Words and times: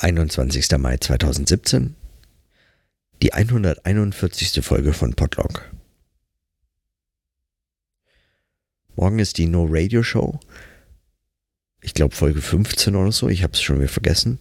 21. 0.00 0.78
Mai 0.78 0.96
2017, 0.96 1.96
die 3.20 3.32
141. 3.32 4.64
Folge 4.64 4.92
von 4.92 5.14
Podlog. 5.14 5.72
Morgen 8.94 9.18
ist 9.18 9.38
die 9.38 9.46
No 9.46 9.66
Radio 9.68 10.04
Show. 10.04 10.38
Ich 11.80 11.94
glaube 11.94 12.14
Folge 12.14 12.40
15 12.40 12.94
oder 12.94 13.10
so, 13.10 13.28
ich 13.28 13.42
habe 13.42 13.54
es 13.54 13.60
schon 13.60 13.80
wieder 13.80 13.88
vergessen. 13.88 14.38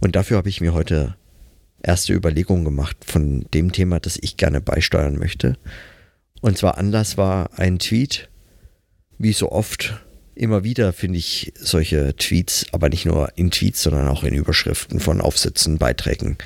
Und 0.00 0.16
dafür 0.16 0.38
habe 0.38 0.48
ich 0.48 0.60
mir 0.60 0.74
heute 0.74 1.14
erste 1.80 2.12
Überlegungen 2.12 2.64
gemacht 2.64 2.96
von 3.04 3.46
dem 3.54 3.70
Thema, 3.70 4.00
das 4.00 4.18
ich 4.20 4.38
gerne 4.38 4.60
beisteuern 4.60 5.18
möchte. 5.18 5.56
Und 6.40 6.58
zwar 6.58 6.78
Anlass 6.78 7.16
war 7.16 7.56
ein 7.56 7.78
Tweet, 7.78 8.28
wie 9.18 9.32
so 9.32 9.52
oft 9.52 10.04
immer 10.34 10.64
wieder 10.64 10.92
finde 10.92 11.18
ich 11.18 11.52
solche 11.56 12.16
Tweets, 12.16 12.66
aber 12.72 12.88
nicht 12.88 13.06
nur 13.06 13.32
in 13.36 13.50
Tweets, 13.50 13.82
sondern 13.82 14.08
auch 14.08 14.24
in 14.24 14.34
Überschriften 14.34 15.00
von 15.00 15.20
Aufsätzen, 15.20 15.78
Beiträgen, 15.78 16.38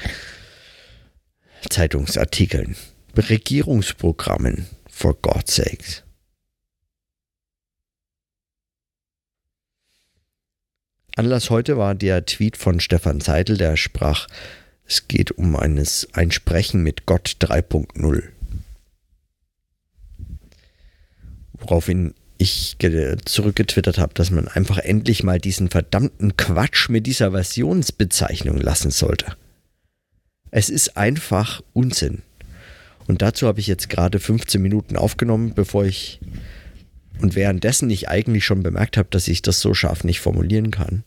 Zeitungsartikeln, 1.69 2.77
Regierungsprogrammen, 3.17 4.67
for 4.89 5.15
God's 5.15 5.57
sakes. 5.57 6.03
Anlass 11.17 11.51
heute 11.51 11.79
war 11.79 11.95
der 11.95 12.27
Tweet 12.27 12.57
von 12.57 12.81
Stefan 12.81 13.21
Seidel, 13.21 13.57
der 13.57 13.77
sprach, 13.77 14.27
es 14.85 15.07
geht 15.07 15.31
um 15.31 15.57
eines, 15.57 16.09
ein 16.13 16.33
Sprechen 16.33 16.83
mit 16.83 17.07
Gott 17.07 17.37
3.0. 17.41 18.25
Woraufhin 21.53 22.15
ich 22.45 22.77
zurückgetwittert 23.25 23.99
habe, 23.99 24.15
dass 24.15 24.31
man 24.31 24.47
einfach 24.47 24.79
endlich 24.79 25.25
mal 25.25 25.39
diesen 25.39 25.69
verdammten 25.71 26.37
Quatsch 26.37 26.89
mit 26.89 27.07
dieser 27.07 27.33
Versionsbezeichnung 27.33 28.59
lassen 28.59 28.91
sollte. 28.91 29.37
Es 30.51 30.69
ist 30.69 30.97
einfach 30.97 31.63
Unsinn. 31.73 32.23
Und 33.07 33.23
dazu 33.23 33.49
habe 33.49 33.61
ich 33.61 33.67
jetzt 33.67 33.91
gerade 33.91 34.21
15 34.21 34.63
Minuten 34.63 34.97
aufgenommen, 34.97 35.53
bevor 35.55 35.85
ich 35.85 36.21
und 37.21 37.35
währenddessen 37.35 37.91
ich 37.91 38.09
eigentlich 38.09 38.45
schon 38.45 38.63
bemerkt 38.63 38.97
habe, 38.97 39.09
dass 39.11 39.29
ich 39.29 39.43
das 39.43 39.61
so 39.61 39.75
scharf 39.75 40.05
nicht 40.05 40.21
formulieren 40.21 40.71
kann. 40.71 41.05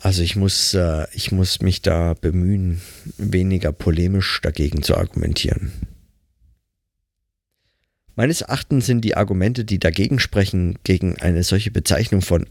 Also 0.00 0.22
ich 0.22 0.34
muss, 0.34 0.74
äh, 0.74 1.06
ich 1.12 1.30
muss 1.30 1.60
mich 1.60 1.82
da 1.82 2.14
bemühen, 2.14 2.80
weniger 3.18 3.72
polemisch 3.72 4.40
dagegen 4.42 4.82
zu 4.82 4.96
argumentieren. 4.96 5.72
Meines 8.16 8.40
Erachtens 8.40 8.86
sind 8.86 9.02
die 9.02 9.16
Argumente, 9.16 9.64
die 9.64 9.78
dagegen 9.78 10.18
sprechen, 10.18 10.78
gegen 10.84 11.18
eine 11.20 11.42
solche 11.42 11.70
Bezeichnung 11.70 12.22
von 12.22 12.46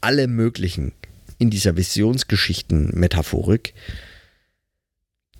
alle 0.00 0.28
möglichen 0.28 0.92
in 1.38 1.50
dieser 1.50 1.76
Visionsgeschichten-Metaphorik, 1.76 3.74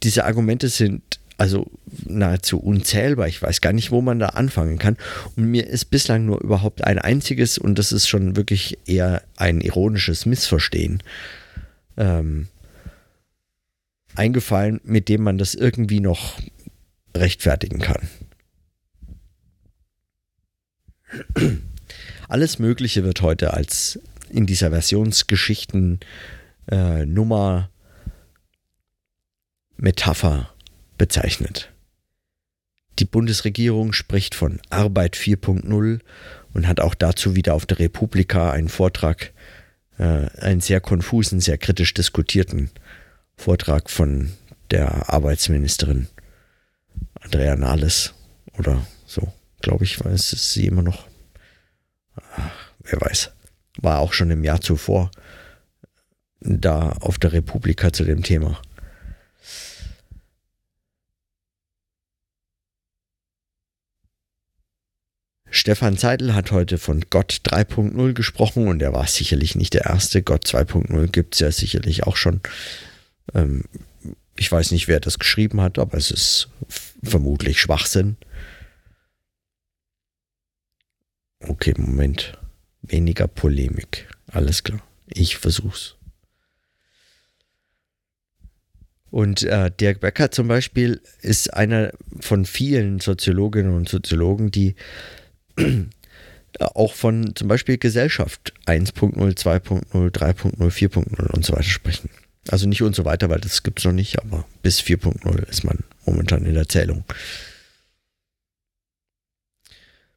diese 0.02 0.25
Argumente 0.25 0.69
sind 0.69 1.02
also 1.36 1.70
nahezu 2.05 2.58
unzählbar. 2.58 3.27
Ich 3.27 3.42
weiß 3.42 3.60
gar 3.60 3.72
nicht, 3.72 3.91
wo 3.91 4.00
man 4.00 4.19
da 4.20 4.27
anfangen 4.28 4.78
kann. 4.78 4.97
Und 5.36 5.47
mir 5.47 5.66
ist 5.66 5.86
bislang 5.86 6.27
nur 6.27 6.41
überhaupt 6.41 6.84
ein 6.84 6.98
einziges, 6.98 7.58
und 7.58 7.78
das 7.78 7.91
ist 7.91 8.06
schon 8.06 8.36
wirklich 8.36 8.78
eher 8.86 9.22
ein 9.36 9.60
ironisches 9.60 10.27
Missverstehen, 10.27 11.02
ähm, 11.97 12.48
eingefallen, 14.14 14.81
mit 14.84 15.09
dem 15.09 15.23
man 15.23 15.39
das 15.39 15.55
irgendwie 15.55 16.00
noch 16.00 16.39
rechtfertigen 17.17 17.81
kann. 17.81 18.09
Alles 22.28 22.59
Mögliche 22.59 23.05
wird 23.05 23.22
heute 23.22 23.55
als 23.55 24.00
in 24.31 24.47
dieser 24.47 24.70
Versionsgeschichten 24.70 26.00
äh, 26.71 27.05
Nummer 27.06 27.71
Metapher 29.76 30.50
bezeichnet. 30.99 31.71
Die 32.99 33.05
Bundesregierung 33.05 33.93
spricht 33.93 34.34
von 34.34 34.61
Arbeit 34.71 35.16
4.0 35.16 36.00
und 36.55 36.69
hat 36.69 36.81
auch 36.81 36.94
dazu 36.94 37.34
wieder 37.34 37.55
auf 37.55 37.66
der 37.66 37.81
Republika 37.81 38.50
einen 38.50 38.69
Vortrag, 38.69 39.32
äh, 39.99 40.28
einen 40.38 40.60
sehr 40.60 40.81
konfusen, 40.81 41.41
sehr 41.41 41.59
kritisch 41.59 41.94
diskutierten 41.94 42.71
Vortrag 43.37 43.91
von 43.91 44.32
der 44.71 45.12
Arbeitsministerin 45.12 46.09
Andrea 47.21 47.56
Nahles 47.56 48.15
oder 48.59 48.87
so, 49.06 49.32
glaube 49.60 49.84
ich, 49.84 50.05
weiß 50.05 50.32
es 50.32 50.53
sie 50.53 50.66
immer 50.66 50.82
noch. 50.82 51.06
Ach, 52.37 52.50
wer 52.81 53.00
weiß 53.00 53.31
war 53.81 54.00
auch 54.00 54.12
schon 54.12 54.31
im 54.31 54.44
Jahr 54.44 54.60
zuvor 54.60 55.10
da 56.41 56.91
auf 57.00 57.19
der 57.19 57.32
Republika 57.32 57.93
zu 57.93 58.05
dem 58.05 58.22
Thema. 58.22 58.61
Stefan 65.64 65.97
Zeidel 65.97 66.34
hat 66.34 66.50
heute 66.50 66.76
von 66.76 67.06
Gott 67.08 67.41
3.0 67.44 68.12
gesprochen 68.12 68.69
und 68.69 68.82
er 68.82 68.92
war 68.92 69.06
sicherlich 69.06 69.54
nicht 69.54 69.72
der 69.72 69.86
Erste. 69.86 70.22
Gott 70.22 70.44
2.0 70.44 71.06
gibt 71.06 71.32
es 71.32 71.41
ja 71.41 71.50
sicherlich 71.50 72.02
auch 72.02 72.16
schon. 72.16 72.42
Ähm, 73.32 73.64
ich 74.36 74.52
weiß 74.52 74.72
nicht, 74.72 74.88
wer 74.88 75.00
das 75.00 75.19
geschrieben 75.19 75.62
hat, 75.62 75.78
aber 75.78 75.97
es 75.97 76.10
ist 76.10 76.50
vermutlich 77.02 77.62
Schwachsinn. 77.62 78.19
Okay, 81.41 81.72
Moment. 81.78 82.36
Weniger 82.82 83.26
Polemik. 83.26 84.06
Alles 84.26 84.64
klar. 84.64 84.82
Ich 85.06 85.38
versuch's. 85.38 85.96
Und 89.10 89.44
äh, 89.44 89.70
Dirk 89.70 90.00
Becker 90.00 90.31
zum 90.31 90.46
Beispiel 90.46 91.00
ist 91.22 91.54
einer 91.54 91.92
von 92.20 92.44
vielen 92.44 93.00
Soziologinnen 93.00 93.75
und 93.75 93.88
Soziologen, 93.88 94.50
die 94.50 94.75
auch 96.60 96.94
von 96.94 97.34
zum 97.34 97.48
Beispiel 97.48 97.78
Gesellschaft 97.78 98.53
1.0, 98.66 99.15
2.0, 99.16 100.10
3.0, 100.10 100.70
4.0 100.70 101.31
und 101.31 101.44
so 101.44 101.53
weiter 101.53 101.65
sprechen. 101.65 102.10
Also 102.48 102.69
nicht 102.69 102.82
und 102.82 102.94
so 102.94 103.04
weiter, 103.04 103.31
weil 103.31 103.41
das 103.41 103.62
gibt 103.62 103.78
es 103.78 103.84
noch 103.84 103.93
nicht, 103.93 104.19
aber 104.20 104.44
bis 104.62 104.81
4.0 104.81 105.48
ist 105.48 105.64
man 105.64 105.78
momentan 106.04 106.44
in 106.44 106.54
der 106.54 106.69
Zählung. 106.69 107.04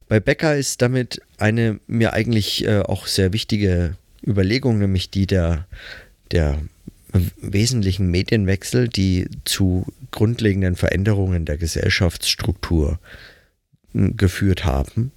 Bei 0.09 0.19
Becker 0.19 0.55
ist 0.55 0.81
damit 0.81 1.21
eine 1.37 1.79
mir 1.87 2.13
eigentlich 2.13 2.65
äh, 2.65 2.79
auch 2.79 3.07
sehr 3.07 3.33
wichtige 3.33 3.95
Überlegung, 4.25 4.79
nämlich 4.79 5.09
die 5.09 5.27
der, 5.27 5.67
der 6.31 6.59
wesentlichen 7.13 8.09
Medienwechsel, 8.09 8.87
die 8.87 9.27
zu 9.43 9.85
grundlegenden 10.11 10.75
Veränderungen 10.75 11.45
der 11.45 11.57
Gesellschaftsstruktur 11.57 12.99
hm, 13.93 14.15
geführt 14.17 14.65
haben, 14.65 15.11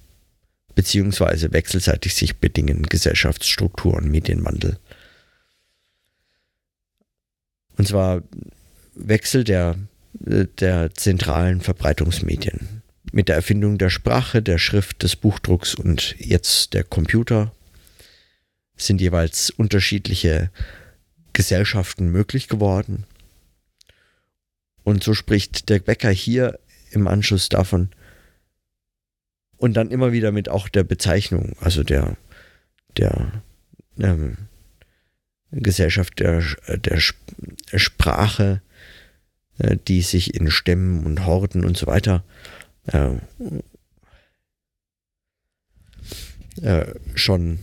beziehungsweise 0.81 1.53
wechselseitig 1.53 2.15
sich 2.15 2.37
bedingen 2.37 2.81
Gesellschaftsstruktur 2.81 3.93
und 3.93 4.09
Medienwandel. 4.09 4.79
Und 7.77 7.87
zwar 7.87 8.23
Wechsel 8.95 9.43
der, 9.43 9.77
äh, 10.25 10.47
der 10.59 10.91
zentralen 10.95 11.61
Verbreitungsmedien 11.61 12.81
mit 13.11 13.29
der 13.29 13.35
Erfindung 13.35 13.77
der 13.77 13.91
Sprache, 13.91 14.41
der 14.41 14.57
Schrift, 14.57 15.03
des 15.03 15.15
Buchdrucks 15.15 15.75
und 15.75 16.15
jetzt 16.17 16.73
der 16.73 16.83
Computer 16.83 17.53
sind 18.75 19.01
jeweils 19.01 19.51
unterschiedliche 19.51 20.49
Gesellschaften 21.31 22.07
möglich 22.07 22.47
geworden. 22.47 23.03
Und 24.83 25.03
so 25.03 25.13
spricht 25.13 25.69
Dirk 25.69 25.85
Becker 25.85 26.09
hier 26.09 26.57
im 26.89 27.07
Anschluss 27.07 27.49
davon 27.49 27.91
und 29.61 29.75
dann 29.75 29.91
immer 29.91 30.11
wieder 30.11 30.31
mit 30.31 30.49
auch 30.49 30.69
der 30.69 30.83
Bezeichnung, 30.83 31.55
also 31.61 31.83
der, 31.83 32.17
der 32.97 33.43
ähm, 33.99 34.37
Gesellschaft 35.51 36.19
der, 36.19 36.43
der 36.67 36.99
Sprache, 37.77 38.63
äh, 39.59 39.77
die 39.87 40.01
sich 40.01 40.33
in 40.33 40.49
Stämmen 40.49 41.05
und 41.05 41.27
Horden 41.27 41.63
und 41.63 41.77
so 41.77 41.85
weiter 41.85 42.23
äh, 42.87 43.17
äh, 46.63 46.95
schon, 47.13 47.59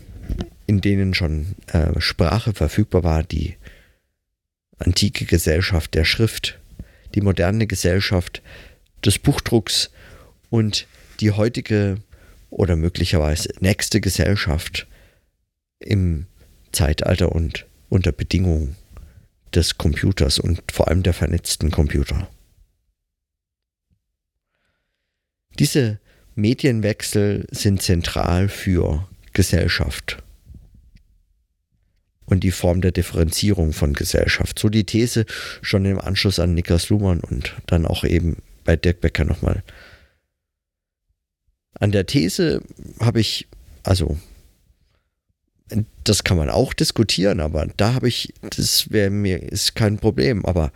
in 0.67 0.81
denen 0.81 1.15
schon 1.15 1.56
äh, 1.67 2.00
Sprache 2.00 2.55
verfügbar 2.55 3.03
war, 3.03 3.25
die 3.25 3.56
antike 4.79 5.25
Gesellschaft 5.25 5.95
der 5.95 6.05
Schrift, 6.05 6.61
die 7.17 7.23
moderne 7.23 7.67
Gesellschaft 7.67 8.41
des 9.05 9.19
Buchdrucks 9.19 9.91
und 10.49 10.87
die 11.20 11.32
heutige 11.32 11.99
oder 12.50 12.76
möglicherweise 12.76 13.50
nächste 13.61 14.00
Gesellschaft 14.00 14.87
im 15.81 16.26
Zeitalter 16.73 17.32
und 17.32 17.67
unter 17.88 18.12
Bedingungen 18.12 18.76
des 19.55 19.79
Computers 19.79 20.38
und 20.38 20.62
vor 20.70 20.88
allem 20.88 21.03
der 21.03 21.15
vernetzten 21.15 21.70
Computer. 21.70 22.29
Diese 25.59 25.99
Medienwechsel 26.35 27.47
sind 27.50 27.82
zentral 27.82 28.49
für 28.49 29.09
Gesellschaft 29.32 30.23
und 32.26 32.44
die 32.44 32.50
Form 32.50 32.81
der 32.81 32.93
Differenzierung 32.93 33.73
von 33.73 33.94
Gesellschaft. 33.94 34.59
So 34.59 34.69
die 34.69 34.85
These 34.85 35.26
schon 35.62 35.85
im 35.85 35.99
Anschluss 35.99 36.38
an 36.38 36.55
Niklas 36.55 36.91
Luhmann 36.91 37.21
und 37.21 37.55
dann 37.67 37.87
auch 37.87 38.05
eben 38.05 38.37
bei 38.64 38.76
Dirk 38.76 39.00
Becker 39.00 39.25
nochmal. 39.25 39.62
An 41.81 41.93
der 41.93 42.07
These 42.07 42.63
habe 43.01 43.21
ich, 43.21 43.47
also 43.83 44.19
das 46.05 46.25
kann 46.25 46.39
man 46.39 46.49
auch 46.49 46.73
diskutieren, 46.73 47.41
aber 47.41 47.67
da 47.77 47.95
habe 47.95 48.09
ich, 48.09 48.33
das 48.57 48.91
wäre 48.91 49.11
mir, 49.11 49.43
ist 49.43 49.75
kein 49.75 49.99
Problem, 49.99 50.45
aber 50.45 50.73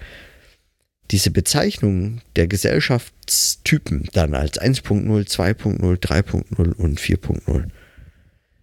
diese 1.11 1.31
Bezeichnung 1.31 2.21
der 2.37 2.47
Gesellschaftstypen 2.47 4.09
dann 4.13 4.35
als 4.35 4.61
1.0, 4.61 5.07
2.0, 5.07 5.99
3.0 5.99 6.73
und 6.75 7.01
4.0, 7.01 7.65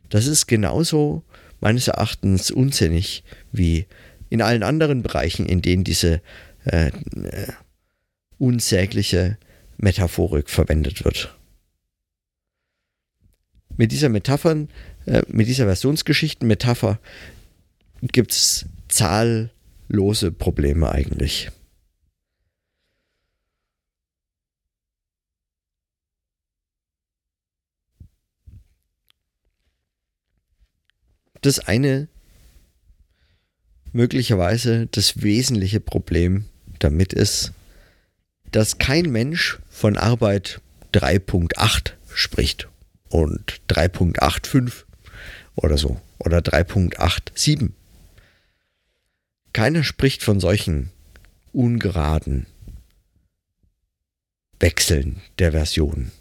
das 0.09 0.27
ist 0.27 0.47
genauso 0.47 1.24
meines 1.62 1.88
Erachtens 1.88 2.51
unsinnig 2.51 3.24
wie 3.51 3.85
in 4.30 4.42
allen 4.42 4.63
anderen 4.63 5.01
Bereichen, 5.01 5.45
in 5.45 5.62
denen 5.62 5.83
diese 5.83 6.21
äh, 6.65 6.88
äh, 6.88 6.92
unsägliche 8.38 9.38
Metaphorik 9.77 10.50
verwendet 10.50 11.03
wird. 11.03 11.35
Mit 13.79 13.93
dieser 13.93 14.09
Metaphern, 14.09 14.67
äh, 15.05 15.21
mit 15.29 15.47
dieser 15.47 15.63
Versionsgeschichten-Metapher 15.63 16.99
gibt 18.01 18.31
es 18.33 18.65
zahllose 18.89 20.33
Probleme 20.33 20.91
eigentlich. 20.91 21.49
das 31.41 31.59
eine 31.59 32.09
möglicherweise 33.93 34.87
das 34.87 35.21
wesentliche 35.21 35.79
Problem 35.79 36.43
damit 36.79 37.13
ist, 37.13 37.53
dass 38.51 38.77
kein 38.77 39.09
Mensch 39.09 39.59
von 39.69 39.95
Arbeit 39.95 40.59
3.8 40.91 41.93
spricht 42.13 42.67
und 43.09 43.61
3.85 43.69 44.85
oder 45.56 45.77
so 45.77 46.00
oder 46.19 46.39
3.87. 46.39 47.71
Keiner 49.53 49.83
spricht 49.83 50.23
von 50.23 50.39
solchen 50.39 50.91
ungeraden 51.51 52.45
Wechseln 54.59 55.21
der 55.39 55.53
Version. 55.53 56.11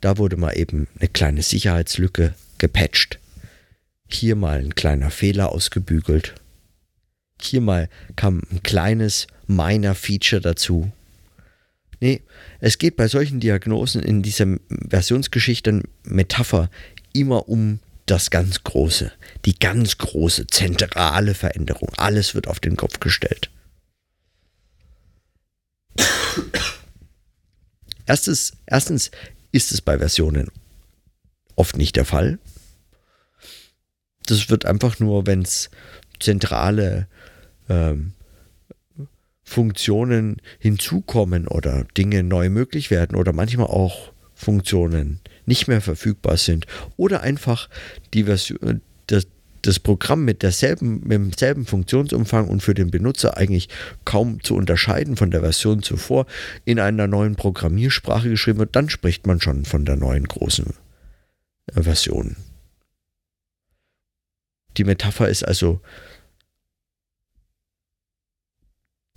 Da 0.00 0.18
wurde 0.18 0.36
mal 0.36 0.56
eben 0.56 0.86
eine 0.98 1.08
kleine 1.08 1.42
Sicherheitslücke 1.42 2.34
gepatcht. 2.58 3.18
Hier 4.08 4.36
mal 4.36 4.60
ein 4.60 4.74
kleiner 4.74 5.10
Fehler 5.10 5.50
ausgebügelt. 5.50 6.34
Hier 7.40 7.60
mal 7.60 7.88
kam 8.14 8.42
ein 8.50 8.62
kleines 8.62 9.26
minor 9.46 9.94
Feature 9.94 10.40
dazu. 10.40 10.92
Nee, 12.00 12.22
es 12.60 12.78
geht 12.78 12.96
bei 12.96 13.08
solchen 13.08 13.40
Diagnosen 13.40 14.02
in 14.02 14.22
dieser 14.22 14.46
Versionsgeschichte 14.88 15.82
Metapher 16.04 16.70
immer 17.12 17.48
um 17.48 17.80
das 18.04 18.30
ganz 18.30 18.62
Große, 18.62 19.12
die 19.44 19.58
ganz 19.58 19.98
große, 19.98 20.46
zentrale 20.46 21.34
Veränderung. 21.34 21.90
Alles 21.96 22.34
wird 22.34 22.48
auf 22.48 22.60
den 22.60 22.76
Kopf 22.76 23.00
gestellt. 23.00 23.50
Erstes, 28.06 28.52
erstens 28.66 29.10
ist 29.50 29.72
es 29.72 29.80
bei 29.80 29.98
Versionen 29.98 30.50
oft 31.56 31.76
nicht 31.78 31.96
der 31.96 32.04
Fall 32.04 32.38
das 34.26 34.50
wird 34.50 34.66
einfach 34.66 34.98
nur, 34.98 35.26
wenn 35.26 35.42
es 35.42 35.70
zentrale 36.20 37.08
ähm, 37.68 38.12
Funktionen 39.48 40.42
hinzukommen 40.58 41.46
oder 41.46 41.84
Dinge 41.96 42.24
neu 42.24 42.50
möglich 42.50 42.90
werden 42.90 43.16
oder 43.16 43.32
manchmal 43.32 43.68
auch 43.68 44.12
Funktionen 44.34 45.20
nicht 45.46 45.68
mehr 45.68 45.80
verfügbar 45.80 46.36
sind 46.36 46.66
oder 46.96 47.22
einfach 47.22 47.70
die 48.12 48.24
Version, 48.24 48.82
das, 49.06 49.28
das 49.62 49.78
Programm 49.78 50.24
mit, 50.24 50.42
derselben, 50.42 51.00
mit 51.06 51.12
demselben 51.12 51.64
Funktionsumfang 51.64 52.48
und 52.48 52.60
für 52.60 52.74
den 52.74 52.90
Benutzer 52.90 53.36
eigentlich 53.36 53.68
kaum 54.04 54.42
zu 54.42 54.56
unterscheiden 54.56 55.16
von 55.16 55.30
der 55.30 55.40
Version 55.40 55.82
zuvor 55.82 56.26
in 56.64 56.80
einer 56.80 57.06
neuen 57.06 57.36
Programmiersprache 57.36 58.28
geschrieben 58.28 58.58
wird, 58.58 58.74
dann 58.74 58.90
spricht 58.90 59.28
man 59.28 59.40
schon 59.40 59.64
von 59.64 59.84
der 59.84 59.96
neuen 59.96 60.24
großen 60.24 60.74
Version. 61.72 62.36
Die 64.76 64.84
Metapher 64.84 65.28
ist 65.28 65.44
also 65.44 65.80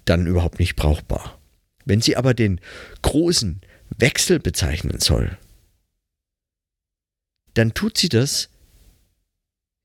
dann 0.10 0.28
überhaupt 0.28 0.60
nicht 0.60 0.76
brauchbar. 0.76 1.40
Wenn 1.86 2.02
sie 2.02 2.18
aber 2.18 2.34
den 2.34 2.60
großen 3.02 3.62
Wechsel 3.98 4.40
bezeichnen 4.40 5.00
soll, 5.00 5.38
dann 7.54 7.74
tut 7.74 7.98
sie 7.98 8.10
das, 8.10 8.50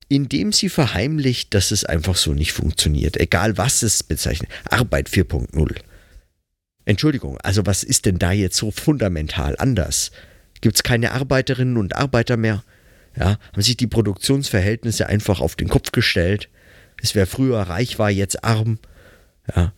indem 0.07 0.51
sie 0.51 0.69
verheimlicht, 0.69 1.53
dass 1.53 1.71
es 1.71 1.83
einfach 1.83 2.15
so 2.15 2.33
nicht 2.33 2.53
funktioniert, 2.53 3.17
egal 3.17 3.57
was 3.57 3.81
es 3.81 4.03
bezeichnet. 4.03 4.51
Arbeit 4.69 5.09
4.0. 5.09 5.75
Entschuldigung, 6.85 7.39
also 7.41 7.65
was 7.65 7.83
ist 7.83 8.05
denn 8.05 8.19
da 8.19 8.31
jetzt 8.31 8.57
so 8.57 8.69
fundamental 8.69 9.55
anders? 9.57 10.11
Gibt 10.61 10.75
es 10.75 10.83
keine 10.83 11.11
Arbeiterinnen 11.11 11.77
und 11.77 11.95
Arbeiter 11.95 12.37
mehr? 12.37 12.63
Ja, 13.17 13.39
haben 13.53 13.61
sich 13.61 13.77
die 13.77 13.87
Produktionsverhältnisse 13.87 15.07
einfach 15.07 15.39
auf 15.39 15.55
den 15.55 15.69
Kopf 15.69 15.91
gestellt. 15.91 16.49
Es 17.01 17.15
wer 17.15 17.25
früher 17.25 17.59
reich 17.61 17.97
war, 17.97 18.11
jetzt 18.11 18.43
arm. 18.43 18.77
Ja, 19.55 19.73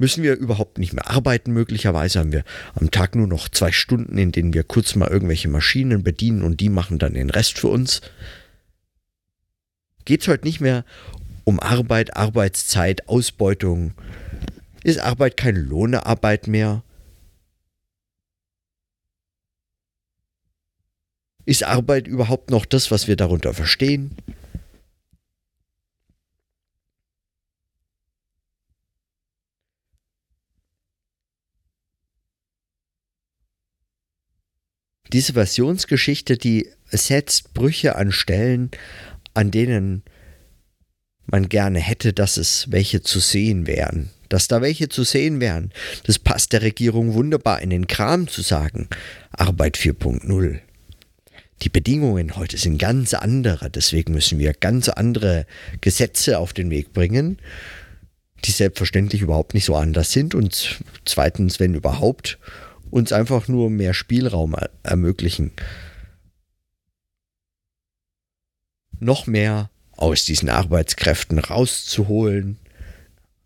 müssen 0.00 0.24
wir 0.24 0.36
überhaupt 0.36 0.78
nicht 0.78 0.94
mehr 0.94 1.10
arbeiten. 1.10 1.52
Möglicherweise 1.52 2.18
haben 2.18 2.32
wir 2.32 2.42
am 2.74 2.90
Tag 2.90 3.14
nur 3.14 3.26
noch 3.26 3.50
zwei 3.50 3.70
Stunden, 3.70 4.16
in 4.16 4.32
denen 4.32 4.54
wir 4.54 4.64
kurz 4.64 4.94
mal 4.96 5.08
irgendwelche 5.08 5.48
Maschinen 5.48 6.02
bedienen 6.02 6.42
und 6.42 6.60
die 6.60 6.70
machen 6.70 6.98
dann 6.98 7.14
den 7.14 7.28
Rest 7.28 7.58
für 7.58 7.68
uns. 7.68 8.00
Geht 10.06 10.22
es 10.22 10.28
heute 10.28 10.46
nicht 10.46 10.60
mehr 10.60 10.86
um 11.44 11.60
Arbeit, 11.60 12.16
Arbeitszeit, 12.16 13.08
Ausbeutung? 13.08 13.92
Ist 14.82 15.00
Arbeit 15.00 15.36
keine 15.36 15.60
Lohnearbeit 15.60 16.46
mehr? 16.46 16.82
Ist 21.44 21.64
Arbeit 21.64 22.08
überhaupt 22.08 22.50
noch 22.50 22.64
das, 22.64 22.90
was 22.90 23.06
wir 23.06 23.16
darunter 23.16 23.52
verstehen? 23.52 24.16
Diese 35.12 35.32
Versionsgeschichte, 35.32 36.36
die 36.36 36.68
setzt 36.86 37.52
Brüche 37.54 37.96
an 37.96 38.12
Stellen, 38.12 38.70
an 39.34 39.50
denen 39.50 40.02
man 41.26 41.48
gerne 41.48 41.78
hätte, 41.80 42.12
dass 42.12 42.36
es 42.36 42.70
welche 42.70 43.02
zu 43.02 43.20
sehen 43.20 43.66
wären. 43.66 44.10
Dass 44.28 44.46
da 44.46 44.62
welche 44.62 44.88
zu 44.88 45.02
sehen 45.02 45.40
wären. 45.40 45.72
Das 46.04 46.18
passt 46.18 46.52
der 46.52 46.62
Regierung 46.62 47.14
wunderbar 47.14 47.60
in 47.60 47.70
den 47.70 47.86
Kram 47.86 48.28
zu 48.28 48.42
sagen. 48.42 48.88
Arbeit 49.32 49.76
4.0 49.76 50.60
die 51.62 51.68
Bedingungen 51.68 52.36
heute 52.36 52.56
sind 52.56 52.78
ganz 52.78 53.12
andere. 53.12 53.70
Deswegen 53.70 54.14
müssen 54.14 54.38
wir 54.38 54.54
ganz 54.54 54.88
andere 54.88 55.46
Gesetze 55.82 56.38
auf 56.38 56.52
den 56.52 56.70
Weg 56.70 56.92
bringen, 56.94 57.38
die 58.44 58.50
selbstverständlich 58.50 59.20
überhaupt 59.20 59.52
nicht 59.52 59.66
so 59.66 59.76
anders 59.76 60.10
sind. 60.10 60.34
Und 60.34 60.80
zweitens, 61.04 61.60
wenn 61.60 61.74
überhaupt, 61.74 62.38
uns 62.90 63.12
einfach 63.12 63.48
nur 63.48 63.70
mehr 63.70 63.94
Spielraum 63.94 64.56
ermöglichen. 64.82 65.52
Noch 68.98 69.26
mehr 69.26 69.70
aus 69.92 70.24
diesen 70.24 70.48
Arbeitskräften 70.48 71.38
rauszuholen. 71.38 72.58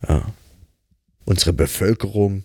Ja. 0.07 0.33
Unsere 1.25 1.53
Bevölkerung 1.53 2.45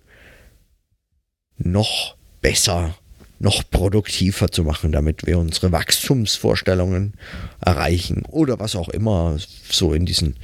noch 1.58 2.16
besser 2.42 2.96
noch 3.40 3.64
produktiver 3.70 4.52
zu 4.52 4.64
machen, 4.64 4.92
damit 4.92 5.26
wir 5.26 5.40
unsere 5.40 5.72
Wachstumsvorstellungen 5.72 7.14
erreichen 7.62 8.24
oder 8.26 8.60
was 8.60 8.76
auch 8.76 8.90
immer 8.90 9.38
so 9.70 9.94
in 9.94 10.06
diesen 10.06 10.36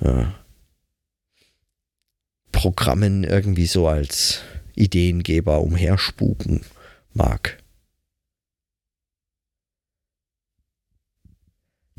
äh, 0.00 0.26
Programmen 2.52 3.24
irgendwie 3.24 3.66
so 3.66 3.88
als 3.88 4.42
Ideengeber 4.78 5.60
umherspuken 5.60 6.62
mag. 7.12 7.62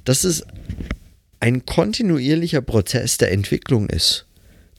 Dass 0.04 0.24
es 0.24 0.44
ein 1.40 1.66
kontinuierlicher 1.66 2.62
Prozess 2.62 3.18
der 3.18 3.32
Entwicklung 3.32 3.90
ist, 3.90 4.26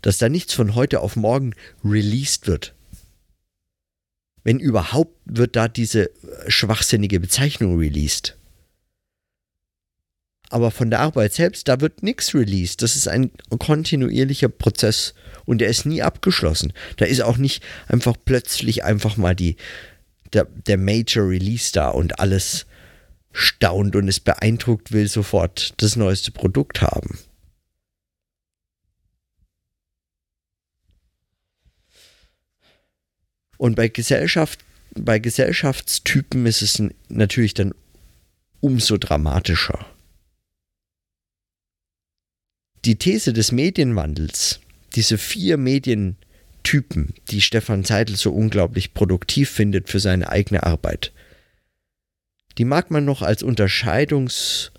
dass 0.03 0.19
da 0.19 0.29
nichts 0.29 0.55
von 0.55 0.75
heute 0.75 1.01
auf 1.01 1.17
morgen 1.17 1.55
released 1.85 2.47
wird, 2.47 2.75
wenn 4.43 4.59
überhaupt, 4.59 5.17
wird 5.27 5.55
da 5.57 5.69
diese 5.69 6.11
schwachsinnige 6.49 7.21
Bezeichnung 7.21 7.79
released. 7.79 8.37
Aber 10.51 10.73
von 10.73 10.91
der 10.91 10.99
Arbeit 10.99 11.33
selbst, 11.33 11.69
da 11.69 11.81
wird 11.81 12.03
nichts 12.03 12.35
released. 12.35 12.83
Das 12.83 12.97
ist 12.97 13.07
ein 13.07 13.31
kontinuierlicher 13.57 14.49
Prozess 14.49 15.15
und 15.47 15.59
der 15.59 15.69
ist 15.69 15.87
nie 15.87 16.03
abgeschlossen. 16.03 16.73
Da 16.97 17.05
ist 17.05 17.23
auch 17.23 17.37
nicht 17.37 17.63
einfach 17.87 18.17
plötzlich 18.25 18.83
einfach 18.83 19.17
mal 19.17 19.37
die, 19.37 19.57
der, 20.33 20.45
der 20.67 20.77
Major 20.77 21.29
Release 21.29 21.71
da 21.73 21.89
und 21.89 22.19
alles 22.19 22.67
staunt 23.33 23.95
und 23.95 24.09
es 24.09 24.19
beeindruckt 24.19 24.91
will 24.91 25.07
sofort 25.07 25.73
das 25.77 25.95
neueste 25.95 26.33
Produkt 26.33 26.83
haben. 26.83 27.17
Und 33.57 33.77
bei 33.77 33.87
Gesellschaft, 33.87 34.65
bei 34.95 35.21
Gesellschaftstypen 35.21 36.45
ist 36.47 36.63
es 36.63 36.83
natürlich 37.09 37.55
dann 37.55 37.73
umso 38.61 38.97
dramatischer. 38.97 39.87
Die 42.87 42.97
These 42.97 43.33
des 43.35 43.53
Medienwandels, 43.53 44.61
diese 44.95 45.19
vier 45.19 45.59
Medientypen, 45.59 47.15
die 47.31 47.43
Stefan 47.43 47.85
Seidel 47.85 48.17
so 48.17 48.33
unglaublich 48.33 48.95
produktiv 48.95 49.51
findet 49.51 49.91
für 49.91 50.01
seine 50.01 50.31
eigene 50.31 50.63
Arbeit, 50.63 51.13
die 52.57 52.65
mag 52.65 52.91
man 52.91 53.05
noch 53.05 53.21
als 53.23 53.43
Unterscheidungstool 53.43 54.71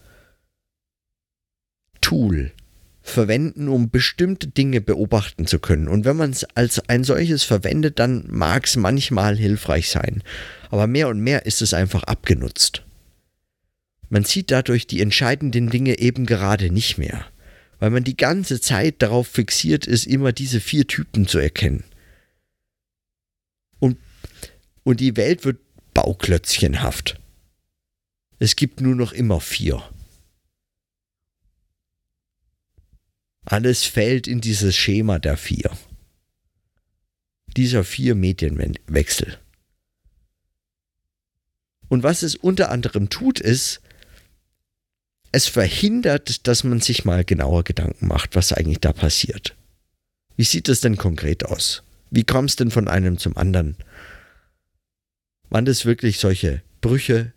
verwenden, 3.03 3.67
um 3.67 3.89
bestimmte 3.89 4.47
Dinge 4.47 4.81
beobachten 4.81 5.45
zu 5.47 5.59
können. 5.59 5.87
Und 5.87 6.05
wenn 6.05 6.17
man 6.17 6.31
es 6.31 6.43
als 6.55 6.87
ein 6.89 7.03
solches 7.03 7.43
verwendet, 7.43 7.99
dann 7.99 8.25
mag 8.29 8.65
es 8.65 8.75
manchmal 8.75 9.37
hilfreich 9.37 9.89
sein. 9.89 10.23
Aber 10.69 10.87
mehr 10.87 11.07
und 11.07 11.19
mehr 11.19 11.45
ist 11.45 11.61
es 11.61 11.73
einfach 11.73 12.03
abgenutzt. 12.03 12.83
Man 14.09 14.25
sieht 14.25 14.51
dadurch 14.51 14.87
die 14.87 15.01
entscheidenden 15.01 15.69
Dinge 15.69 15.99
eben 15.99 16.25
gerade 16.25 16.69
nicht 16.71 16.97
mehr, 16.97 17.25
weil 17.81 17.89
man 17.89 18.03
die 18.03 18.15
ganze 18.15 18.61
Zeit 18.61 19.01
darauf 19.01 19.27
fixiert 19.27 19.87
ist, 19.87 20.05
immer 20.05 20.31
diese 20.31 20.61
vier 20.61 20.85
Typen 20.85 21.27
zu 21.27 21.39
erkennen. 21.39 21.83
Und, 23.79 23.97
und 24.83 24.99
die 24.99 25.17
Welt 25.17 25.45
wird 25.45 25.59
bauklötzchenhaft. 25.95 27.19
Es 28.37 28.55
gibt 28.55 28.81
nur 28.81 28.93
noch 28.93 29.13
immer 29.13 29.41
vier. 29.41 29.83
Alles 33.45 33.83
fällt 33.83 34.27
in 34.27 34.41
dieses 34.41 34.75
Schema 34.75 35.17
der 35.17 35.35
vier. 35.35 35.75
Dieser 37.57 37.83
vier 37.83 38.13
Medienwechsel. 38.13 39.39
Und 41.89 42.03
was 42.03 42.21
es 42.21 42.35
unter 42.35 42.69
anderem 42.69 43.09
tut, 43.09 43.39
ist, 43.39 43.81
es 45.31 45.47
verhindert, 45.47 46.47
dass 46.47 46.63
man 46.63 46.81
sich 46.81 47.05
mal 47.05 47.23
genauer 47.23 47.63
Gedanken 47.63 48.07
macht, 48.07 48.35
was 48.35 48.53
eigentlich 48.53 48.79
da 48.79 48.93
passiert. 48.93 49.55
Wie 50.35 50.43
sieht 50.43 50.69
es 50.69 50.81
denn 50.81 50.97
konkret 50.97 51.45
aus? 51.45 51.83
Wie 52.09 52.23
kommt 52.23 52.49
es 52.49 52.55
denn 52.55 52.71
von 52.71 52.87
einem 52.87 53.17
zum 53.17 53.37
anderen? 53.37 53.77
Waren 55.49 55.65
das 55.65 55.85
wirklich 55.85 56.19
solche 56.19 56.61
Brüche? 56.81 57.33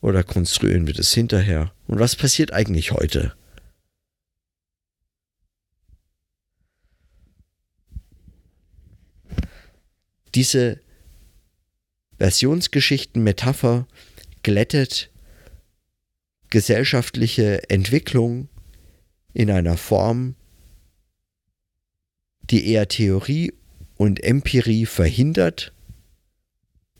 Oder 0.00 0.22
konstruieren 0.22 0.86
wir 0.86 0.94
das 0.94 1.12
hinterher? 1.12 1.72
Und 1.86 1.98
was 1.98 2.14
passiert 2.14 2.52
eigentlich 2.52 2.92
heute? 2.92 3.34
diese 10.38 10.80
Versionsgeschichten-Metapher 12.18 13.88
glättet 14.44 15.10
gesellschaftliche 16.50 17.68
Entwicklung 17.70 18.48
in 19.34 19.50
einer 19.50 19.76
Form, 19.76 20.34
die 22.50 22.66
eher 22.68 22.88
Theorie 22.88 23.52
und 23.96 24.22
Empirie 24.22 24.86
verhindert 24.86 25.72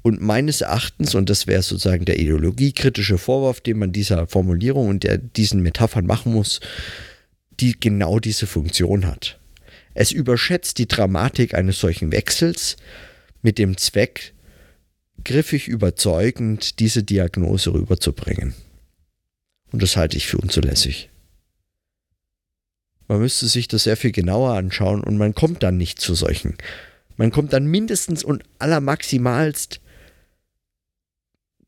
und 0.02 0.20
meines 0.20 0.60
Erachtens, 0.60 1.14
und 1.14 1.28
das 1.28 1.46
wäre 1.46 1.62
sozusagen 1.62 2.04
der 2.04 2.18
ideologiekritische 2.18 3.18
Vorwurf, 3.18 3.60
den 3.60 3.78
man 3.78 3.92
dieser 3.92 4.26
Formulierung 4.26 4.88
und 4.88 5.04
der, 5.04 5.18
diesen 5.18 5.60
Metaphern 5.62 6.06
machen 6.06 6.32
muss, 6.32 6.60
die 7.60 7.78
genau 7.78 8.18
diese 8.18 8.46
Funktion 8.46 9.06
hat. 9.06 9.38
Es 9.94 10.12
überschätzt 10.12 10.78
die 10.78 10.86
Dramatik 10.86 11.54
eines 11.54 11.80
solchen 11.80 12.12
Wechsels 12.12 12.76
mit 13.42 13.58
dem 13.58 13.76
Zweck, 13.76 14.32
griffig 15.24 15.66
überzeugend 15.66 16.78
diese 16.78 17.02
Diagnose 17.02 17.72
rüberzubringen. 17.72 18.54
Und 19.72 19.82
das 19.82 19.96
halte 19.96 20.16
ich 20.16 20.26
für 20.26 20.38
unzulässig. 20.38 21.10
Man 23.06 23.20
müsste 23.20 23.48
sich 23.48 23.68
das 23.68 23.84
sehr 23.84 23.96
viel 23.96 24.12
genauer 24.12 24.54
anschauen 24.54 25.02
und 25.02 25.16
man 25.16 25.34
kommt 25.34 25.62
dann 25.62 25.76
nicht 25.76 26.00
zu 26.00 26.14
solchen. 26.14 26.56
Man 27.16 27.30
kommt 27.30 27.52
dann 27.52 27.66
mindestens 27.66 28.22
und 28.22 28.44
allermaximalst 28.58 29.80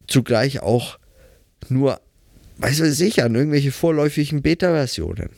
zugleich 0.06 0.60
auch 0.60 0.98
nur, 1.68 2.00
weiß 2.58 2.80
ich 2.80 2.94
sicher, 2.94 3.24
an 3.24 3.34
irgendwelche 3.34 3.72
vorläufigen 3.72 4.42
Beta-Versionen. 4.42 5.30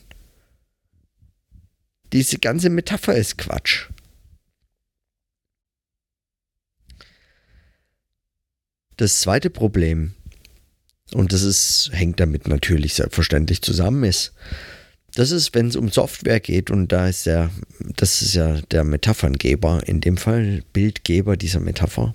Diese 2.13 2.39
ganze 2.39 2.69
Metapher 2.69 3.15
ist 3.15 3.39
Quatsch. 3.39 3.89
Das 8.97 9.21
zweite 9.21 9.51
Problem, 9.51 10.15
und 11.15 11.33
das 11.33 11.43
ist, 11.43 11.91
hängt 11.93 12.21
damit 12.21 12.49
natürlich 12.49 12.95
selbstverständlich 12.95 13.63
zusammen, 13.63 14.05
ist, 14.05 14.33
das 15.15 15.31
ist, 15.31 15.55
wenn 15.55 15.69
es 15.69 15.77
um 15.77 15.91
Software 15.91 16.41
geht, 16.41 16.71
und 16.71 16.91
da 16.91 17.09
ist 17.09 17.27
der, 17.27 17.51
das 17.97 18.23
ist 18.23 18.35
ja 18.35 18.61
der 18.71 18.85
Metapherngeber, 18.85 19.83
in 19.87 20.01
dem 20.01 20.17
Fall 20.17 20.63
Bildgeber 20.73 21.37
dieser 21.37 21.61
Metapher. 21.61 22.15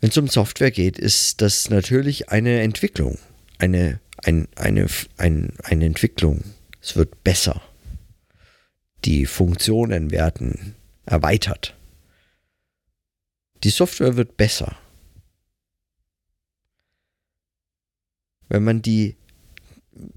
Wenn 0.00 0.10
es 0.10 0.16
um 0.16 0.28
Software 0.28 0.70
geht, 0.70 0.98
ist 0.98 1.42
das 1.42 1.70
natürlich 1.70 2.30
eine 2.30 2.60
Entwicklung. 2.62 3.18
Eine, 3.58 4.00
ein, 4.24 4.48
eine, 4.56 4.86
ein, 5.18 5.52
eine 5.62 5.84
Entwicklung. 5.84 6.42
Es 6.82 6.96
wird 6.96 7.22
besser. 7.22 7.60
Die 9.04 9.26
Funktionen 9.26 10.10
werden 10.10 10.74
erweitert. 11.06 11.76
Die 13.62 13.70
Software 13.70 14.16
wird 14.16 14.36
besser. 14.36 14.76
Wenn 18.50 18.64
man 18.64 18.82
die 18.82 19.16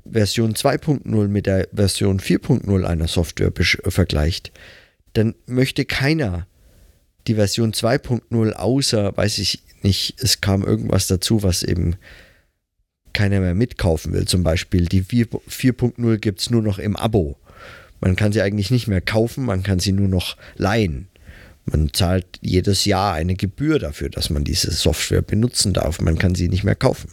Version 0.10 0.54
2.0 0.54 1.28
mit 1.28 1.46
der 1.46 1.70
Version 1.74 2.20
4.0 2.20 2.84
einer 2.84 3.08
Software 3.08 3.52
vergleicht, 3.56 4.52
dann 5.14 5.36
möchte 5.46 5.86
keiner 5.86 6.48
die 7.28 7.36
Version 7.36 7.72
2.0 7.72 8.52
außer, 8.52 9.16
weiß 9.16 9.38
ich 9.38 9.64
nicht, 9.82 10.16
es 10.22 10.42
kam 10.42 10.64
irgendwas 10.64 11.08
dazu, 11.08 11.44
was 11.44 11.64
eben 11.64 11.96
keiner 13.14 13.40
mehr 13.40 13.54
mitkaufen 13.54 14.12
will. 14.14 14.26
Zum 14.26 14.44
Beispiel 14.44 14.86
die 14.86 15.04
4.0 15.04 16.18
gibt 16.18 16.42
es 16.42 16.50
nur 16.50 16.62
noch 16.62 16.80
im 16.80 16.96
Abo. 16.96 17.38
Man 18.02 18.16
kann 18.16 18.34
sie 18.34 18.42
eigentlich 18.42 18.72
nicht 18.72 18.88
mehr 18.88 19.02
kaufen, 19.02 19.46
man 19.46 19.64
kann 19.64 19.80
sie 19.80 19.92
nur 19.92 20.08
noch 20.08 20.36
leihen. 20.56 21.08
Man 21.66 21.94
zahlt 21.94 22.26
jedes 22.42 22.84
Jahr 22.86 23.14
eine 23.14 23.36
Gebühr 23.36 23.80
dafür, 23.80 24.10
dass 24.10 24.30
man 24.30 24.44
diese 24.44 24.72
Software 24.72 25.22
benutzen 25.22 25.72
darf. 25.72 26.02
Man 26.02 26.18
kann 26.18 26.36
sie 26.36 26.50
nicht 26.50 26.66
mehr 26.66 26.76
kaufen. 26.76 27.12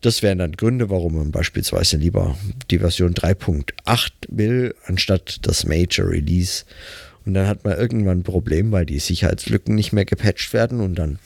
Das 0.00 0.22
wären 0.22 0.38
dann 0.38 0.52
Gründe, 0.52 0.90
warum 0.90 1.16
man 1.16 1.30
beispielsweise 1.30 1.96
lieber 1.96 2.36
die 2.70 2.78
Version 2.78 3.14
3.8 3.14 4.10
will, 4.28 4.74
anstatt 4.84 5.38
das 5.42 5.64
Major 5.64 6.08
Release. 6.08 6.64
Und 7.24 7.34
dann 7.34 7.48
hat 7.48 7.64
man 7.64 7.76
irgendwann 7.76 8.20
ein 8.20 8.22
Problem, 8.22 8.72
weil 8.72 8.86
die 8.86 9.00
Sicherheitslücken 9.00 9.74
nicht 9.74 9.92
mehr 9.92 10.04
gepatcht 10.04 10.52
werden 10.52 10.80
und 10.80 10.94
dann 10.94 11.18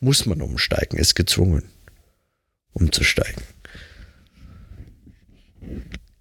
muss 0.00 0.26
man 0.26 0.40
umsteigen, 0.40 0.96
ist 0.98 1.14
gezwungen, 1.14 1.64
umzusteigen. 2.72 3.42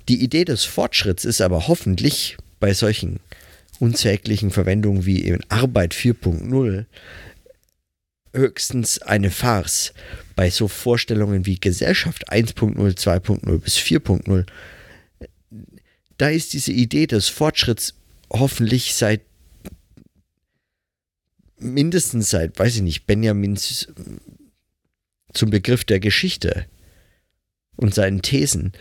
Die 0.09 0.23
Idee 0.23 0.45
des 0.45 0.63
Fortschritts 0.63 1.25
ist 1.25 1.41
aber 1.41 1.67
hoffentlich 1.67 2.37
bei 2.59 2.73
solchen 2.73 3.19
unsäglichen 3.79 4.51
Verwendungen 4.51 5.05
wie 5.05 5.19
in 5.19 5.39
Arbeit 5.49 5.93
4.0 5.93 6.85
höchstens 8.37 9.01
eine 9.01 9.31
Farce. 9.31 9.93
Bei 10.35 10.49
so 10.49 10.67
Vorstellungen 10.67 11.45
wie 11.45 11.59
Gesellschaft 11.59 12.31
1.0, 12.31 12.77
2.0 12.77 13.57
bis 13.59 13.77
4.0, 13.77 14.45
da 16.17 16.29
ist 16.29 16.53
diese 16.53 16.71
Idee 16.71 17.07
des 17.07 17.27
Fortschritts 17.27 17.95
hoffentlich 18.31 18.95
seit 18.95 19.21
mindestens 21.59 22.29
seit, 22.29 22.59
weiß 22.59 22.75
ich 22.75 22.81
nicht, 22.83 23.07
Benjamins 23.07 23.87
zum 25.33 25.49
Begriff 25.49 25.83
der 25.83 25.99
Geschichte 25.99 26.67
und 27.75 27.95
seinen 27.95 28.21
Thesen 28.21 28.73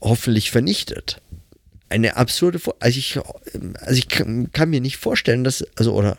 hoffentlich 0.00 0.50
vernichtet 0.52 1.20
eine 1.92 2.16
absurde, 2.16 2.58
also 2.80 2.98
ich, 2.98 3.18
also 3.18 3.98
ich 3.98 4.08
kann, 4.08 4.50
kann, 4.52 4.70
mir 4.70 4.80
nicht 4.80 4.96
vorstellen, 4.96 5.44
dass, 5.44 5.64
also 5.76 5.94
oder 5.94 6.18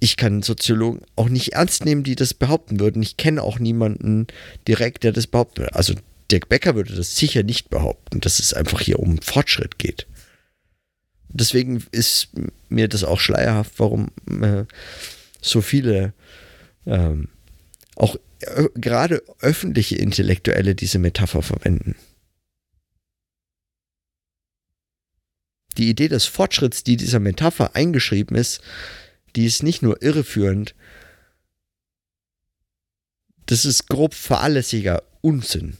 ich 0.00 0.16
kann 0.16 0.42
Soziologen 0.42 1.02
auch 1.16 1.28
nicht 1.28 1.54
ernst 1.54 1.84
nehmen, 1.84 2.04
die 2.04 2.16
das 2.16 2.34
behaupten 2.34 2.80
würden. 2.80 3.02
Ich 3.02 3.16
kenne 3.16 3.42
auch 3.42 3.58
niemanden 3.58 4.26
direkt, 4.66 5.04
der 5.04 5.12
das 5.12 5.26
behaupten 5.26 5.58
würde. 5.58 5.74
Also 5.74 5.94
Dirk 6.30 6.48
Becker 6.48 6.74
würde 6.74 6.94
das 6.94 7.16
sicher 7.16 7.42
nicht 7.42 7.70
behaupten, 7.70 8.20
dass 8.20 8.38
es 8.38 8.54
einfach 8.54 8.80
hier 8.80 9.00
um 9.00 9.18
Fortschritt 9.18 9.78
geht. 9.78 10.06
Deswegen 11.30 11.84
ist 11.90 12.28
mir 12.68 12.88
das 12.88 13.04
auch 13.04 13.20
schleierhaft, 13.20 13.72
warum 13.78 14.10
äh, 14.42 14.64
so 15.40 15.60
viele 15.60 16.14
ähm, 16.86 17.28
auch 17.96 18.16
äh, 18.40 18.64
gerade 18.74 19.22
öffentliche 19.40 19.96
Intellektuelle 19.96 20.74
diese 20.74 20.98
Metapher 20.98 21.42
verwenden. 21.42 21.96
Die 25.76 25.88
Idee 25.88 26.08
des 26.08 26.24
Fortschritts, 26.24 26.82
die 26.82 26.96
dieser 26.96 27.20
Metapher 27.20 27.76
eingeschrieben 27.76 28.36
ist, 28.36 28.60
die 29.38 29.46
ist 29.46 29.62
nicht 29.62 29.82
nur 29.82 30.02
irreführend, 30.02 30.74
das 33.46 33.64
ist 33.64 33.86
grob 33.86 34.12
fahrlässiger 34.12 35.04
Unsinn. 35.20 35.76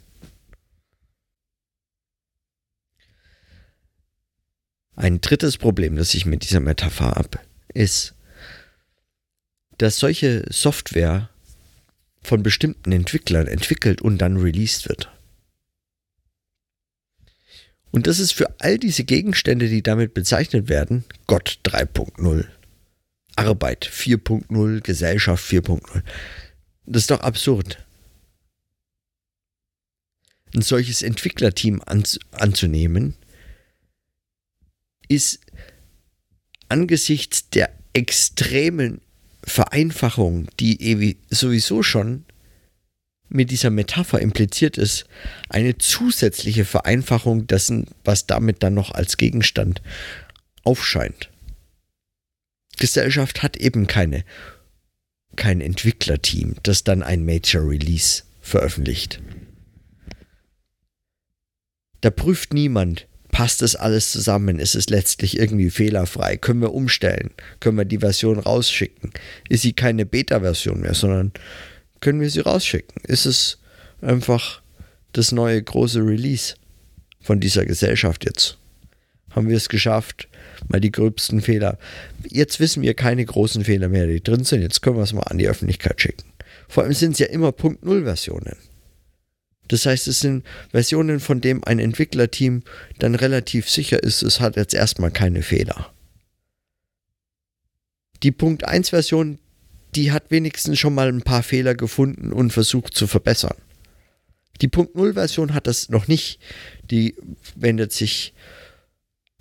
Ein 4.94 5.20
drittes 5.20 5.56
Problem, 5.58 5.96
das 5.96 6.14
ich 6.14 6.24
mit 6.24 6.44
dieser 6.44 6.60
Metapher 6.60 7.16
habe, 7.16 7.40
ist, 7.74 8.14
dass 9.76 9.98
solche 9.98 10.44
Software 10.52 11.28
von 12.22 12.44
bestimmten 12.44 12.92
Entwicklern 12.92 13.48
entwickelt 13.48 14.00
und 14.00 14.18
dann 14.18 14.36
released 14.36 14.88
wird. 14.88 15.10
Und 17.90 18.06
das 18.06 18.20
ist 18.20 18.34
für 18.34 18.60
all 18.60 18.78
diese 18.78 19.02
Gegenstände, 19.02 19.68
die 19.68 19.82
damit 19.82 20.14
bezeichnet 20.14 20.68
werden, 20.68 21.04
Gott 21.26 21.58
3.0, 21.64 22.46
Arbeit 23.38 23.86
4.0, 23.86 24.80
Gesellschaft 24.80 25.48
4.0. 25.48 26.02
Das 26.86 27.02
ist 27.02 27.10
doch 27.12 27.20
absurd. 27.20 27.78
Ein 30.52 30.62
solches 30.62 31.02
Entwicklerteam 31.02 31.80
anzunehmen, 32.32 33.14
ist 35.06 35.40
angesichts 36.68 37.48
der 37.50 37.70
extremen 37.92 39.00
Vereinfachung, 39.44 40.48
die 40.58 41.16
sowieso 41.30 41.84
schon 41.84 42.24
mit 43.28 43.52
dieser 43.52 43.70
Metapher 43.70 44.20
impliziert 44.20 44.78
ist, 44.78 45.04
eine 45.48 45.78
zusätzliche 45.78 46.64
Vereinfachung 46.64 47.46
dessen, 47.46 47.86
was 48.04 48.26
damit 48.26 48.62
dann 48.64 48.74
noch 48.74 48.90
als 48.90 49.16
Gegenstand 49.16 49.80
aufscheint. 50.64 51.30
Gesellschaft 52.78 53.42
hat 53.42 53.56
eben 53.56 53.86
keine, 53.86 54.24
kein 55.36 55.60
Entwicklerteam, 55.60 56.56
das 56.62 56.84
dann 56.84 57.02
ein 57.02 57.24
Major 57.24 57.68
Release 57.68 58.22
veröffentlicht. 58.40 59.20
Da 62.00 62.10
prüft 62.10 62.54
niemand, 62.54 63.06
passt 63.30 63.62
das 63.62 63.76
alles 63.76 64.12
zusammen? 64.12 64.58
Ist 64.58 64.74
es 64.74 64.88
letztlich 64.88 65.38
irgendwie 65.38 65.70
fehlerfrei? 65.70 66.36
Können 66.36 66.60
wir 66.60 66.74
umstellen? 66.74 67.30
Können 67.60 67.78
wir 67.78 67.84
die 67.84 67.98
Version 67.98 68.38
rausschicken? 68.38 69.12
Ist 69.48 69.62
sie 69.62 69.72
keine 69.72 70.06
Beta-Version 70.06 70.80
mehr, 70.80 70.94
sondern 70.94 71.32
können 72.00 72.20
wir 72.20 72.30
sie 72.30 72.40
rausschicken? 72.40 73.02
Ist 73.04 73.26
es 73.26 73.58
einfach 74.00 74.62
das 75.12 75.32
neue 75.32 75.62
große 75.62 76.00
Release 76.00 76.54
von 77.20 77.40
dieser 77.40 77.64
Gesellschaft 77.64 78.24
jetzt? 78.24 78.57
Haben 79.30 79.48
wir 79.48 79.56
es 79.56 79.68
geschafft? 79.68 80.28
Mal 80.68 80.80
die 80.80 80.92
gröbsten 80.92 81.40
Fehler. 81.40 81.78
Jetzt 82.28 82.60
wissen 82.60 82.82
wir 82.82 82.94
keine 82.94 83.24
großen 83.24 83.64
Fehler 83.64 83.88
mehr, 83.88 84.06
die 84.06 84.22
drin 84.22 84.44
sind. 84.44 84.62
Jetzt 84.62 84.82
können 84.82 84.96
wir 84.96 85.02
es 85.02 85.12
mal 85.12 85.22
an 85.22 85.38
die 85.38 85.48
Öffentlichkeit 85.48 86.00
schicken. 86.00 86.24
Vor 86.68 86.82
allem 86.82 86.92
sind 86.92 87.12
es 87.12 87.18
ja 87.18 87.26
immer 87.26 87.52
Punkt 87.52 87.84
Null 87.84 88.04
Versionen. 88.04 88.56
Das 89.68 89.84
heißt, 89.86 90.08
es 90.08 90.20
sind 90.20 90.44
Versionen, 90.70 91.20
von 91.20 91.40
denen 91.40 91.62
ein 91.64 91.78
Entwicklerteam 91.78 92.62
dann 92.98 93.14
relativ 93.14 93.68
sicher 93.68 94.02
ist, 94.02 94.22
es 94.22 94.40
hat 94.40 94.56
jetzt 94.56 94.74
erstmal 94.74 95.10
keine 95.10 95.42
Fehler. 95.42 95.92
Die 98.22 98.32
Punkt 98.32 98.64
1 98.64 98.90
Version, 98.90 99.38
die 99.94 100.10
hat 100.10 100.30
wenigstens 100.30 100.78
schon 100.78 100.94
mal 100.94 101.08
ein 101.08 101.22
paar 101.22 101.42
Fehler 101.42 101.74
gefunden 101.74 102.32
und 102.32 102.52
versucht 102.52 102.94
zu 102.94 103.06
verbessern. 103.06 103.56
Die 104.60 104.68
Punkt 104.68 104.96
0 104.96 105.14
Version 105.14 105.54
hat 105.54 105.66
das 105.66 105.88
noch 105.88 106.08
nicht. 106.08 106.40
Die 106.90 107.14
wendet 107.54 107.92
sich 107.92 108.34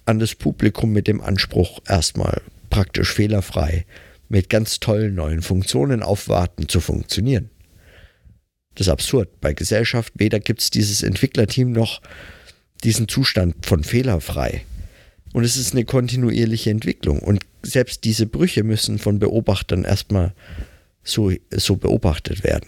an 0.07 0.19
das 0.19 0.35
Publikum 0.35 0.93
mit 0.93 1.07
dem 1.07 1.21
Anspruch, 1.21 1.79
erstmal 1.87 2.41
praktisch 2.69 3.13
fehlerfrei 3.13 3.85
mit 4.29 4.49
ganz 4.49 4.79
tollen 4.79 5.15
neuen 5.15 5.41
Funktionen 5.41 6.03
aufwarten 6.03 6.67
zu 6.67 6.79
funktionieren. 6.79 7.49
Das 8.75 8.87
ist 8.87 8.91
absurd. 8.91 9.41
Bei 9.41 9.53
Gesellschaft 9.53 10.13
weder 10.15 10.39
gibt 10.39 10.61
es 10.61 10.69
dieses 10.69 11.03
Entwicklerteam 11.03 11.71
noch 11.71 12.01
diesen 12.83 13.07
Zustand 13.07 13.65
von 13.65 13.83
fehlerfrei. 13.83 14.63
Und 15.33 15.43
es 15.43 15.57
ist 15.57 15.73
eine 15.73 15.83
kontinuierliche 15.83 16.69
Entwicklung. 16.69 17.19
Und 17.19 17.43
selbst 17.63 18.03
diese 18.03 18.27
Brüche 18.27 18.63
müssen 18.63 18.99
von 18.99 19.19
Beobachtern 19.19 19.83
erstmal 19.83 20.33
so, 21.03 21.31
so 21.51 21.75
beobachtet 21.75 22.43
werden. 22.43 22.67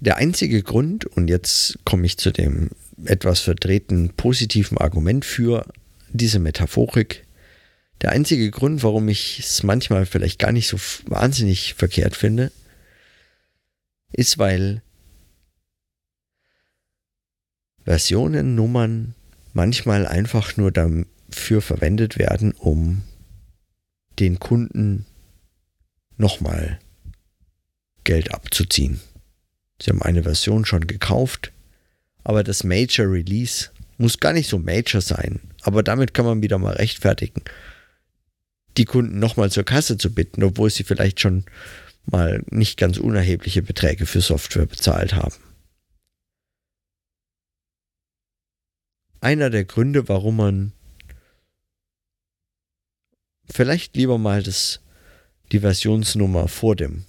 Der 0.00 0.16
einzige 0.16 0.62
Grund, 0.62 1.06
und 1.06 1.28
jetzt 1.28 1.78
komme 1.84 2.06
ich 2.06 2.18
zu 2.18 2.30
dem 2.30 2.70
etwas 3.04 3.40
verdrehten 3.40 4.10
positiven 4.10 4.78
Argument 4.78 5.24
für 5.24 5.66
diese 6.10 6.38
Metaphorik, 6.38 7.26
der 8.00 8.12
einzige 8.12 8.50
Grund, 8.50 8.82
warum 8.84 9.08
ich 9.08 9.40
es 9.40 9.62
manchmal 9.64 10.06
vielleicht 10.06 10.38
gar 10.38 10.52
nicht 10.52 10.68
so 10.68 10.78
wahnsinnig 11.06 11.74
verkehrt 11.74 12.16
finde, 12.16 12.52
ist, 14.12 14.38
weil 14.38 14.82
Versionen, 17.84 18.54
Nummern 18.54 19.14
manchmal 19.52 20.06
einfach 20.06 20.56
nur 20.56 20.70
dafür 20.70 21.60
verwendet 21.60 22.18
werden, 22.18 22.52
um 22.52 23.02
den 24.20 24.38
Kunden 24.38 25.06
nochmal 26.16 26.78
Geld 28.04 28.32
abzuziehen. 28.32 29.00
Sie 29.80 29.90
haben 29.90 30.02
eine 30.02 30.24
Version 30.24 30.64
schon 30.64 30.86
gekauft, 30.86 31.52
aber 32.24 32.42
das 32.42 32.64
Major 32.64 33.10
Release 33.10 33.70
muss 33.96 34.18
gar 34.18 34.32
nicht 34.32 34.48
so 34.48 34.58
Major 34.58 35.00
sein, 35.00 35.40
aber 35.62 35.82
damit 35.82 36.14
kann 36.14 36.24
man 36.24 36.42
wieder 36.42 36.58
mal 36.58 36.74
rechtfertigen, 36.74 37.42
die 38.76 38.84
Kunden 38.84 39.18
nochmal 39.18 39.50
zur 39.50 39.64
Kasse 39.64 39.98
zu 39.98 40.12
bitten, 40.12 40.42
obwohl 40.42 40.70
sie 40.70 40.84
vielleicht 40.84 41.20
schon 41.20 41.44
mal 42.06 42.42
nicht 42.50 42.78
ganz 42.78 42.96
unerhebliche 42.98 43.62
Beträge 43.62 44.06
für 44.06 44.20
Software 44.20 44.66
bezahlt 44.66 45.14
haben. 45.14 45.34
Einer 49.20 49.50
der 49.50 49.64
Gründe, 49.64 50.08
warum 50.08 50.36
man 50.36 50.72
vielleicht 53.50 53.96
lieber 53.96 54.16
mal 54.16 54.42
das, 54.42 54.80
die 55.50 55.60
Versionsnummer 55.60 56.46
vor 56.46 56.76
dem 56.76 57.04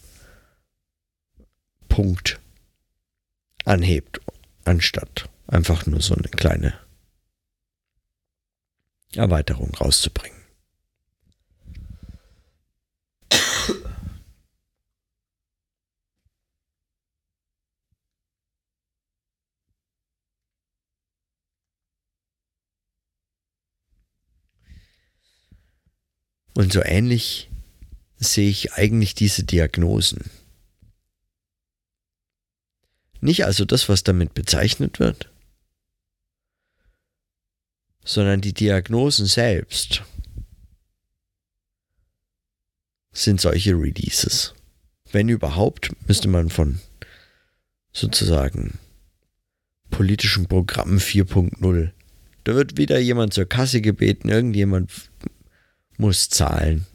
Punkt 1.87 2.38
anhebt, 3.69 4.19
anstatt 4.65 5.29
einfach 5.47 5.85
nur 5.85 6.01
so 6.01 6.15
eine 6.15 6.27
kleine 6.27 6.73
Erweiterung 9.13 9.73
rauszubringen. 9.75 10.37
Und 26.55 26.73
so 26.73 26.83
ähnlich 26.83 27.49
sehe 28.17 28.49
ich 28.49 28.73
eigentlich 28.73 29.15
diese 29.15 29.45
Diagnosen. 29.45 30.29
Nicht 33.21 33.45
also 33.45 33.65
das, 33.65 33.89
was 33.89 34.03
damit 34.03 34.33
bezeichnet 34.33 34.99
wird, 34.99 35.29
sondern 38.03 38.41
die 38.41 38.53
Diagnosen 38.53 39.25
selbst 39.25 40.03
sind 43.11 43.41
solche 43.41 43.73
Releases. 43.73 44.53
Wenn 45.11 45.29
überhaupt, 45.29 45.91
müsste 46.07 46.27
man 46.27 46.49
von 46.49 46.79
sozusagen 47.91 48.79
politischen 49.89 50.47
Programm 50.47 50.97
4.0. 50.97 51.91
Da 52.43 52.55
wird 52.55 52.77
wieder 52.77 52.99
jemand 52.99 53.33
zur 53.33 53.45
Kasse 53.45 53.81
gebeten, 53.81 54.29
irgendjemand 54.29 55.09
muss 55.97 56.29
zahlen 56.29 56.85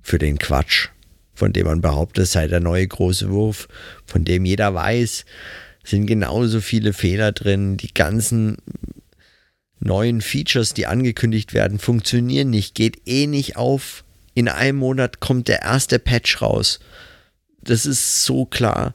für 0.00 0.18
den 0.18 0.38
Quatsch, 0.38 0.88
von 1.40 1.54
dem 1.54 1.66
man 1.66 1.80
behauptet, 1.80 2.24
es 2.24 2.32
sei 2.32 2.46
der 2.48 2.60
neue 2.60 2.86
große 2.86 3.30
Wurf, 3.30 3.66
von 4.04 4.24
dem 4.24 4.44
jeder 4.44 4.74
weiß, 4.74 5.24
sind 5.82 6.06
genauso 6.06 6.60
viele 6.60 6.92
Fehler 6.92 7.32
drin, 7.32 7.78
die 7.78 7.94
ganzen 7.94 8.58
neuen 9.78 10.20
Features, 10.20 10.74
die 10.74 10.86
angekündigt 10.86 11.54
werden, 11.54 11.78
funktionieren 11.78 12.50
nicht, 12.50 12.74
geht 12.74 13.08
eh 13.08 13.26
nicht 13.26 13.56
auf. 13.56 14.04
In 14.34 14.48
einem 14.48 14.76
Monat 14.76 15.20
kommt 15.20 15.48
der 15.48 15.62
erste 15.62 15.98
Patch 15.98 16.42
raus. 16.42 16.78
Das 17.62 17.86
ist 17.86 18.24
so 18.24 18.44
klar. 18.44 18.92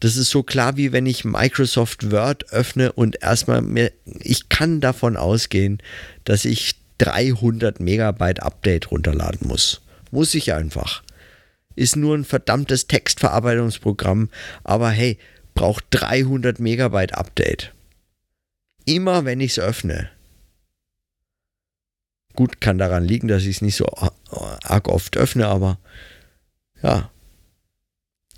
Das 0.00 0.16
ist 0.16 0.30
so 0.30 0.42
klar, 0.42 0.78
wie 0.78 0.90
wenn 0.92 1.04
ich 1.04 1.26
Microsoft 1.26 2.10
Word 2.10 2.50
öffne 2.50 2.92
und 2.92 3.22
erstmal 3.22 3.60
mir, 3.60 3.92
ich 4.20 4.48
kann 4.48 4.80
davon 4.80 5.18
ausgehen, 5.18 5.82
dass 6.24 6.46
ich 6.46 6.76
300 6.96 7.78
Megabyte 7.78 8.42
Update 8.42 8.90
runterladen 8.90 9.46
muss. 9.46 9.82
Muss 10.10 10.34
ich 10.34 10.54
einfach. 10.54 11.02
Ist 11.74 11.96
nur 11.96 12.16
ein 12.16 12.24
verdammtes 12.24 12.86
Textverarbeitungsprogramm, 12.86 14.30
aber 14.64 14.90
hey, 14.90 15.18
braucht 15.54 15.84
300 15.90 16.60
Megabyte 16.60 17.14
Update. 17.14 17.72
Immer 18.84 19.24
wenn 19.24 19.40
ich 19.40 19.52
es 19.52 19.58
öffne. 19.58 20.10
Gut, 22.34 22.60
kann 22.60 22.78
daran 22.78 23.04
liegen, 23.04 23.28
dass 23.28 23.42
ich 23.42 23.56
es 23.56 23.62
nicht 23.62 23.76
so 23.76 23.86
arg 23.86 24.88
oft 24.88 25.16
öffne, 25.16 25.48
aber 25.48 25.78
ja, 26.82 27.10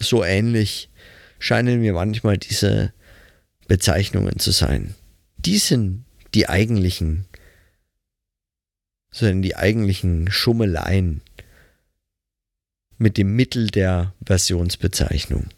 so 0.01 0.25
ähnlich 0.25 0.91
scheinen 1.39 1.81
mir 1.81 1.93
manchmal 1.93 2.39
diese 2.39 2.93
Bezeichnungen 3.69 4.39
zu 4.39 4.51
sein. 4.51 4.95
Die 5.37 5.59
sind 5.59 6.05
die 6.35 6.49
eigentlichen, 6.49 7.27
sind 9.11 9.43
die 9.43 9.57
eigentlichen 9.57 10.31
Schummeleien 10.31 11.23
mit 13.05 13.19
dem 13.19 13.37
Mittel 13.37 13.67
der 13.67 14.15
Versionsbezeichnung. 14.25 15.51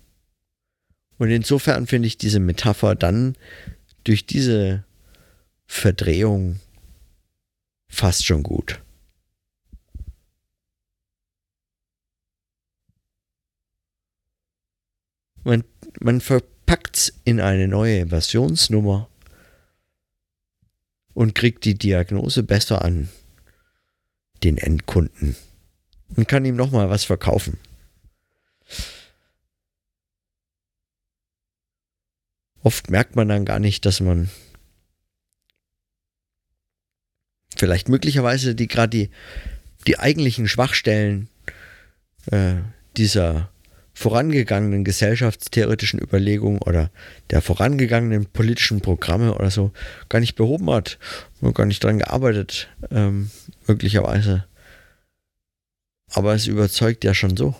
Und 1.17 1.31
insofern 1.31 1.87
finde 1.87 2.09
ich 2.09 2.19
diese 2.19 2.41
Metapher 2.41 2.97
dann 2.97 3.37
durch 4.03 4.27
diese 4.27 4.83
Verdrehung 5.65 6.59
fast 7.87 8.27
schon 8.27 8.43
gut. 8.43 8.83
Man, 15.45 15.63
man 16.01 16.21
verpackt 16.21 16.97
es 16.97 17.15
in 17.23 17.39
eine 17.39 17.69
neue 17.69 18.09
Versionsnummer 18.09 19.09
und 21.15 21.37
kriegt 21.37 21.65
die 21.65 21.79
Diagnose 21.79 22.43
besser 22.43 22.85
an 22.85 23.09
den 24.43 24.59
Endkunden 24.59 25.37
und 26.15 26.29
kann 26.29 26.45
ihm 26.45 26.57
nochmal 26.57 26.91
was 26.91 27.05
verkaufen. 27.05 27.59
Oft 32.63 32.91
merkt 32.91 33.15
man 33.17 33.29
dann 33.29 33.45
gar 33.45 33.61
nicht, 33.61 33.87
dass 33.87 34.01
man 34.01 34.29
vielleicht 37.57 37.89
möglicherweise 37.89 38.55
die 38.55 38.67
gerade 38.67 38.91
die, 38.91 39.11
die 39.87 39.99
eigentlichen 39.99 40.49
Schwachstellen 40.49 41.29
äh, 42.31 42.57
dieser 42.97 43.51
vorangegangenen 43.95 44.85
gesellschaftstheoretischen 44.85 46.01
Überlegungen 46.01 46.59
oder 46.59 46.91
der 47.31 47.41
vorangegangenen 47.41 48.27
politischen 48.27 48.83
Programme 48.83 49.35
oder 49.35 49.51
so 49.51 49.73
gar 50.11 50.21
nicht 50.21 50.35
behoben 50.35 50.71
hat 50.71 50.99
und 51.41 51.55
gar 51.55 51.65
nicht 51.65 51.83
daran 51.83 52.01
gearbeitet, 52.01 52.69
ähm, 52.91 53.31
möglicherweise. 53.67 54.45
Aber 56.17 56.33
es 56.33 56.47
überzeugt 56.47 57.05
ja 57.05 57.13
schon 57.13 57.37
so. 57.37 57.55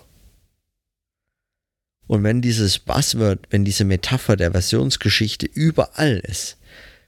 Und 2.07 2.23
wenn 2.23 2.41
dieses 2.41 2.79
Buzzword, 2.79 3.45
wenn 3.51 3.63
diese 3.63 3.85
Metapher 3.85 4.35
der 4.35 4.51
Versionsgeschichte 4.51 5.45
überall 5.45 6.17
ist, 6.17 6.57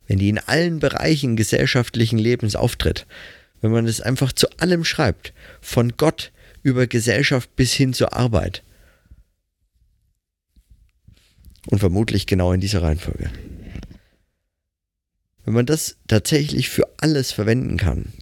wenn 0.06 0.20
die 0.20 0.30
in 0.30 0.38
allen 0.38 0.78
Bereichen 0.78 1.36
gesellschaftlichen 1.36 2.20
Lebens 2.20 2.56
auftritt, 2.56 3.08
wenn 3.62 3.72
man 3.72 3.88
es 3.88 4.00
einfach 4.00 4.32
zu 4.32 4.48
allem 4.60 4.86
schreibt, 4.86 5.34
von 5.60 5.98
Gott 5.98 6.32
über 6.62 6.86
Gesellschaft 6.86 7.56
bis 7.56 7.74
hin 7.74 7.94
zur 7.94 8.14
Arbeit. 8.14 8.62
Und 11.66 11.80
vermutlich 11.80 12.28
genau 12.28 12.54
in 12.54 12.62
dieser 12.62 12.84
Reihenfolge. 12.84 13.32
Wenn 15.46 15.56
man 15.56 15.66
das 15.66 15.98
tatsächlich 16.08 16.70
für 16.70 16.88
alles 16.98 17.32
verwenden 17.32 17.78
kann, 17.78 18.14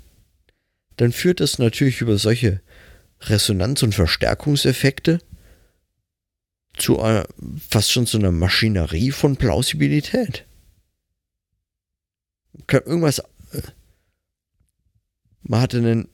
dann 0.96 1.12
führt 1.12 1.42
das 1.42 1.60
natürlich 1.60 2.00
über 2.00 2.18
solche 2.18 2.62
Resonanz- 3.22 3.84
und 3.84 3.96
Verstärkungseffekte 3.96 5.20
zu 6.78 7.02
einer, 7.02 7.28
fast 7.70 7.92
schon 7.92 8.06
zu 8.06 8.18
einer 8.18 8.32
Maschinerie 8.32 9.12
von 9.12 9.36
Plausibilität. 9.36 10.46
Irgendwas. 12.70 13.20
Äh, 13.20 13.62
man 15.42 15.62
hatte 15.62 15.78
einen 15.78 16.10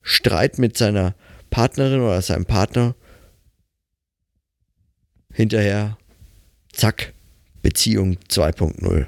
Streit 0.00 0.58
mit 0.58 0.76
seiner 0.76 1.14
Partnerin 1.50 2.00
oder 2.00 2.20
seinem 2.22 2.46
Partner. 2.46 2.96
Hinterher, 5.32 5.98
zack, 6.72 7.14
Beziehung 7.62 8.18
2.0. 8.28 9.06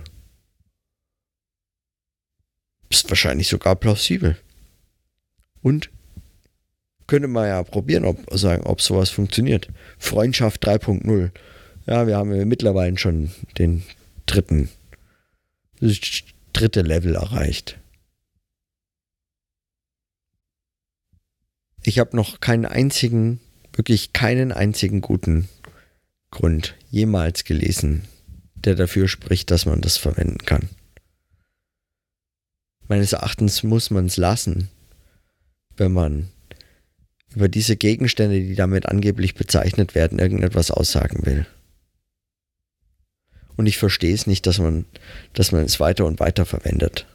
Ist 2.88 3.10
wahrscheinlich 3.10 3.48
sogar 3.48 3.76
plausibel. 3.76 4.38
Und 5.60 5.90
könnte 7.06 7.28
man 7.28 7.48
ja 7.48 7.62
probieren, 7.62 8.04
ob 8.04 8.18
sagen, 8.32 8.64
ob 8.64 8.80
sowas 8.80 9.10
funktioniert. 9.10 9.68
Freundschaft 9.98 10.66
3.0. 10.66 11.30
Ja, 11.86 12.06
wir 12.06 12.16
haben 12.16 12.48
mittlerweile 12.48 12.96
schon 12.96 13.30
den 13.58 13.82
dritten, 14.26 14.70
das 15.80 15.98
dritte 16.52 16.82
Level 16.82 17.14
erreicht. 17.14 17.78
Ich 21.82 21.98
habe 21.98 22.16
noch 22.16 22.40
keinen 22.40 22.64
einzigen, 22.64 23.40
wirklich 23.74 24.14
keinen 24.14 24.52
einzigen 24.52 25.02
guten 25.02 25.48
Grund 26.30 26.74
jemals 26.90 27.44
gelesen, 27.44 28.04
der 28.54 28.74
dafür 28.74 29.08
spricht, 29.08 29.50
dass 29.50 29.66
man 29.66 29.82
das 29.82 29.98
verwenden 29.98 30.38
kann. 30.38 30.70
Meines 32.88 33.12
Erachtens 33.12 33.62
muss 33.62 33.90
man 33.90 34.06
es 34.06 34.16
lassen, 34.16 34.70
wenn 35.76 35.92
man 35.92 36.30
über 37.34 37.48
diese 37.48 37.76
Gegenstände, 37.76 38.40
die 38.40 38.54
damit 38.54 38.86
angeblich 38.86 39.34
bezeichnet 39.34 39.94
werden, 39.94 40.18
irgendetwas 40.18 40.70
aussagen 40.70 41.26
will. 41.26 41.46
Und 43.56 43.66
ich 43.66 43.78
verstehe 43.78 44.14
es 44.14 44.26
nicht, 44.26 44.46
dass 44.46 44.58
man, 44.58 44.84
dass 45.32 45.52
man 45.52 45.64
es 45.64 45.80
weiter 45.80 46.06
und 46.06 46.20
weiter 46.20 46.44
verwendet. 46.44 47.06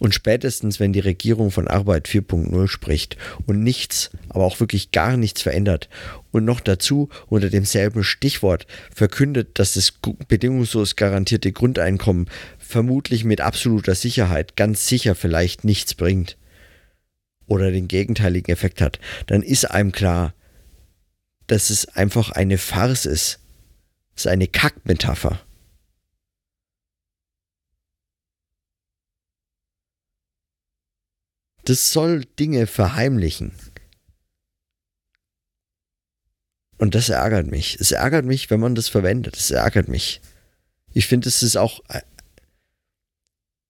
Und 0.00 0.12
spätestens, 0.12 0.80
wenn 0.80 0.92
die 0.92 1.00
Regierung 1.00 1.52
von 1.52 1.68
Arbeit 1.68 2.08
4.0 2.08 2.66
spricht 2.68 3.16
und 3.46 3.62
nichts, 3.62 4.10
aber 4.28 4.44
auch 4.44 4.58
wirklich 4.58 4.90
gar 4.90 5.16
nichts 5.16 5.42
verändert 5.42 5.88
und 6.32 6.44
noch 6.44 6.60
dazu 6.60 7.08
unter 7.28 7.48
demselben 7.48 8.02
Stichwort 8.02 8.66
verkündet, 8.92 9.58
dass 9.58 9.74
das 9.74 9.92
bedingungslos 10.26 10.96
garantierte 10.96 11.52
Grundeinkommen 11.52 12.28
vermutlich 12.58 13.24
mit 13.24 13.40
absoluter 13.40 13.94
Sicherheit 13.94 14.56
ganz 14.56 14.88
sicher 14.88 15.14
vielleicht 15.14 15.62
nichts 15.64 15.94
bringt, 15.94 16.36
oder 17.46 17.70
den 17.70 17.88
gegenteiligen 17.88 18.52
Effekt 18.52 18.80
hat, 18.80 18.98
dann 19.26 19.42
ist 19.42 19.70
einem 19.70 19.92
klar, 19.92 20.34
dass 21.46 21.70
es 21.70 21.86
einfach 21.88 22.30
eine 22.30 22.58
Farce 22.58 23.06
ist. 23.06 23.40
Es 24.16 24.24
ist 24.24 24.26
eine 24.28 24.46
Kackmetapher. 24.46 25.40
Das 31.64 31.92
soll 31.92 32.24
Dinge 32.38 32.66
verheimlichen. 32.66 33.52
Und 36.78 36.94
das 36.94 37.08
ärgert 37.08 37.46
mich. 37.46 37.76
Es 37.80 37.92
ärgert 37.92 38.24
mich, 38.24 38.50
wenn 38.50 38.60
man 38.60 38.74
das 38.74 38.88
verwendet. 38.88 39.36
Es 39.36 39.50
ärgert 39.50 39.88
mich. 39.88 40.20
Ich 40.92 41.06
finde, 41.06 41.28
es 41.28 41.42
ist 41.42 41.56
auch. 41.56 41.80
Äh, 41.88 42.02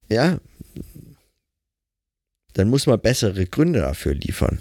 ja, 0.09 0.41
dann 2.55 2.71
muss 2.71 2.87
man 2.87 3.01
bessere 3.01 3.47
Gründe 3.47 3.81
dafür 3.81 4.15
liefern. 4.15 4.61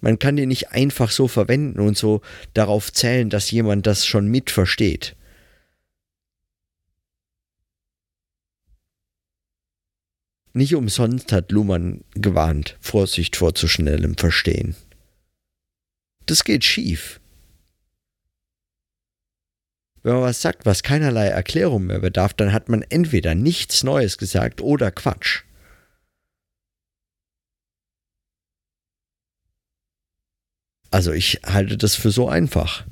Man 0.00 0.18
kann 0.18 0.36
die 0.36 0.46
nicht 0.46 0.72
einfach 0.72 1.10
so 1.10 1.28
verwenden 1.28 1.80
und 1.80 1.96
so 1.96 2.22
darauf 2.54 2.92
zählen, 2.92 3.30
dass 3.30 3.50
jemand 3.50 3.86
das 3.86 4.06
schon 4.06 4.28
mitversteht. 4.28 5.16
Nicht 10.54 10.74
umsonst 10.74 11.32
hat 11.32 11.50
Luhmann 11.50 12.04
gewarnt, 12.14 12.76
Vorsicht 12.80 13.36
vor 13.36 13.54
zu 13.54 13.68
schnellem 13.68 14.16
Verstehen. 14.16 14.76
Das 16.26 16.44
geht 16.44 16.64
schief. 16.64 17.20
Wenn 20.02 20.14
man 20.14 20.22
was 20.22 20.42
sagt, 20.42 20.66
was 20.66 20.82
keinerlei 20.82 21.28
Erklärung 21.28 21.86
mehr 21.86 22.00
bedarf, 22.00 22.34
dann 22.34 22.52
hat 22.52 22.68
man 22.68 22.82
entweder 22.82 23.34
nichts 23.34 23.84
Neues 23.84 24.18
gesagt 24.18 24.60
oder 24.60 24.90
Quatsch. 24.90 25.44
Also 30.92 31.12
ich 31.12 31.40
halte 31.46 31.78
das 31.78 31.94
für 31.94 32.10
so 32.10 32.28
einfach. 32.28 32.86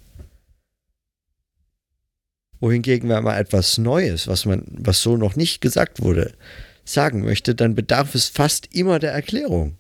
Wohingegen, 2.59 3.11
wenn 3.11 3.23
man 3.23 3.37
etwas 3.37 3.77
Neues, 3.77 4.27
was 4.27 4.47
man, 4.47 4.65
was 4.71 5.03
so 5.03 5.19
noch 5.19 5.37
nicht 5.37 5.61
gesagt 5.61 6.01
wurde, 6.01 6.35
sagen 6.83 7.23
möchte, 7.23 7.55
dann 7.55 7.75
bedarf 7.75 8.15
es 8.15 8.31
fast 8.31 8.75
immer 8.75 8.99
der 8.99 9.13
Erklärung. 9.13 9.77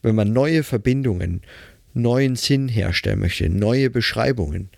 Wenn 0.00 0.14
man 0.14 0.32
neue 0.32 0.62
Verbindungen, 0.62 1.42
neuen 1.92 2.34
Sinn 2.34 2.66
herstellen 2.68 3.20
möchte, 3.20 3.50
neue 3.50 3.90
Beschreibungen, 3.90 4.70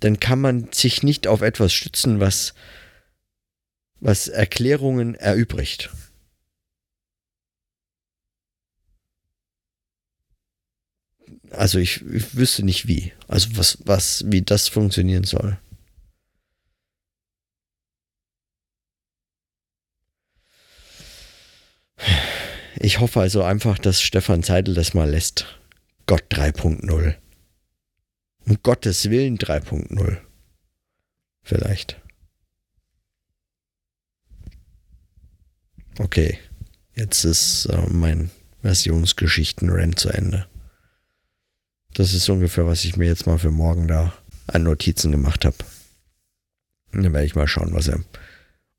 dann 0.00 0.18
kann 0.18 0.40
man 0.40 0.72
sich 0.72 1.04
nicht 1.04 1.28
auf 1.28 1.40
etwas 1.40 1.72
stützen, 1.72 2.18
was, 2.18 2.52
was 4.00 4.26
Erklärungen 4.26 5.14
erübrigt. 5.14 5.90
Also 11.50 11.78
ich, 11.78 12.04
ich 12.06 12.34
wüsste 12.36 12.64
nicht 12.64 12.86
wie. 12.86 13.12
Also 13.28 13.48
was, 13.56 13.78
was, 13.84 14.24
wie 14.26 14.42
das 14.42 14.68
funktionieren 14.68 15.24
soll. 15.24 15.58
Ich 22.76 22.98
hoffe 22.98 23.20
also 23.20 23.42
einfach, 23.42 23.78
dass 23.78 24.00
Stefan 24.00 24.42
Seidel 24.42 24.74
das 24.74 24.94
mal 24.94 25.10
lässt. 25.10 25.46
Gott 26.06 26.24
3.0. 26.30 27.14
Um 28.46 28.58
Gottes 28.62 29.10
Willen 29.10 29.36
3.0. 29.36 30.18
Vielleicht. 31.42 32.00
Okay, 35.98 36.38
jetzt 36.94 37.24
ist 37.24 37.66
äh, 37.66 37.86
mein 37.90 38.30
Versionsgeschichten-Rant 38.62 39.98
zu 39.98 40.08
Ende. 40.08 40.49
Das 41.94 42.14
ist 42.14 42.28
ungefähr, 42.28 42.66
was 42.66 42.84
ich 42.84 42.96
mir 42.96 43.06
jetzt 43.06 43.26
mal 43.26 43.38
für 43.38 43.50
morgen 43.50 43.88
da 43.88 44.12
an 44.46 44.62
Notizen 44.62 45.12
gemacht 45.12 45.44
habe. 45.44 45.56
Dann 46.92 47.12
werde 47.12 47.26
ich 47.26 47.34
mal 47.34 47.48
schauen, 47.48 47.72
was 47.72 47.88
er 47.88 48.00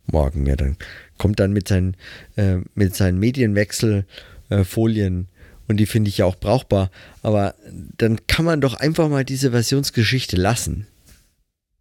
morgen 0.08 0.44
mir 0.44 0.58
dann 0.58 0.78
kommt 1.22 1.40
dann 1.40 1.54
mit 1.54 1.68
seinen, 1.68 1.96
äh, 2.36 2.58
mit 2.74 2.96
seinen 2.96 3.20
Medienwechselfolien 3.20 5.22
äh, 5.22 5.26
und 5.68 5.78
die 5.78 5.86
finde 5.86 6.10
ich 6.10 6.18
ja 6.18 6.26
auch 6.26 6.36
brauchbar. 6.36 6.90
Aber 7.22 7.54
dann 7.98 8.26
kann 8.26 8.44
man 8.44 8.60
doch 8.60 8.74
einfach 8.74 9.08
mal 9.08 9.24
diese 9.24 9.52
Versionsgeschichte 9.52 10.36
lassen. 10.36 10.88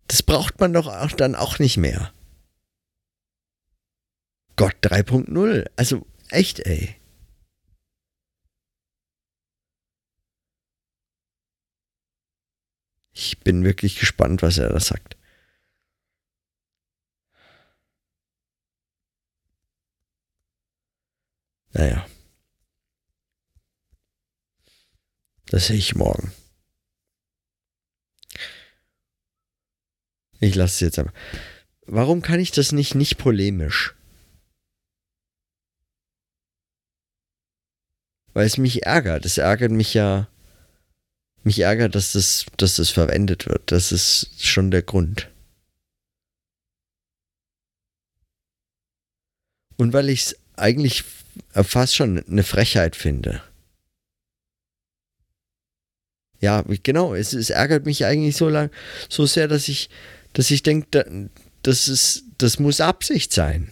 Das 0.09 0.23
braucht 0.23 0.61
man 0.61 0.75
doch 0.75 0.89
auch 0.89 1.13
dann 1.13 1.35
auch 1.35 1.59
nicht 1.59 1.79
mehr. 1.79 2.13
Gott 4.57 4.75
3.0. 4.83 5.71
Also 5.77 6.05
echt, 6.29 6.61
ey. 6.61 6.97
Ich 13.23 13.39
bin 13.41 13.65
wirklich 13.65 13.99
gespannt, 13.99 14.41
was 14.41 14.57
er 14.57 14.71
da 14.71 14.81
sagt. 14.81 15.19
Naja. 21.75 22.07
Das 25.49 25.67
sehe 25.67 25.77
ich 25.77 25.95
morgen. 25.95 26.33
Ich 30.41 30.55
lasse 30.55 30.73
es 30.77 30.81
jetzt 30.81 30.99
aber. 30.99 31.13
Warum 31.83 32.23
kann 32.23 32.41
ich 32.41 32.53
das 32.53 32.73
nicht 32.73 32.95
nicht 32.95 33.19
polemisch? 33.19 33.95
Weil 38.33 38.47
es 38.47 38.57
mich 38.57 38.85
ärgert. 38.85 39.27
Es 39.27 39.37
ärgert 39.37 39.73
mich 39.73 39.93
ja. 39.93 40.27
Mich 41.43 41.59
ärgert, 41.61 41.95
dass 41.95 42.13
das, 42.13 42.47
dass 42.57 42.77
das 42.77 42.91
verwendet 42.91 43.47
wird. 43.47 43.73
Das 43.73 43.93
ist 43.93 44.31
schon 44.39 44.71
der 44.71 44.83
Grund. 44.83 45.29
Und 49.77 49.93
weil 49.95 50.11
ich 50.11 50.21
es 50.25 50.37
eigentlich 50.57 51.05
fast 51.53 51.97
schon 51.97 52.23
eine 52.25 52.43
Frechheit 52.43 52.97
finde. 52.97 53.43
Ja, 56.41 56.65
genau, 56.83 57.15
es, 57.15 57.33
es 57.33 57.51
ärgert 57.51 57.87
mich 57.87 58.05
eigentlich 58.05 58.37
so 58.37 58.49
lang, 58.49 58.71
so 59.09 59.27
sehr, 59.27 59.49
dass 59.49 59.69
ich, 59.69 59.91
dass 60.33 60.51
ich 60.51 60.63
denke, 60.63 61.31
das 61.63 62.25
das 62.39 62.59
muss 62.59 62.81
Absicht 62.81 63.33
sein. 63.33 63.71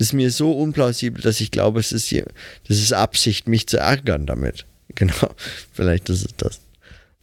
Das 0.00 0.06
ist 0.06 0.12
mir 0.14 0.30
so 0.30 0.52
unplausibel, 0.52 1.22
dass 1.22 1.42
ich 1.42 1.50
glaube, 1.50 1.78
es 1.78 1.92
ist, 1.92 2.10
das 2.10 2.78
ist 2.78 2.94
Absicht, 2.94 3.46
mich 3.48 3.66
zu 3.66 3.76
ärgern 3.76 4.24
damit. 4.24 4.64
Genau, 4.96 5.34
vielleicht 5.72 6.08
ist 6.08 6.24
es 6.24 6.34
das. 6.36 6.60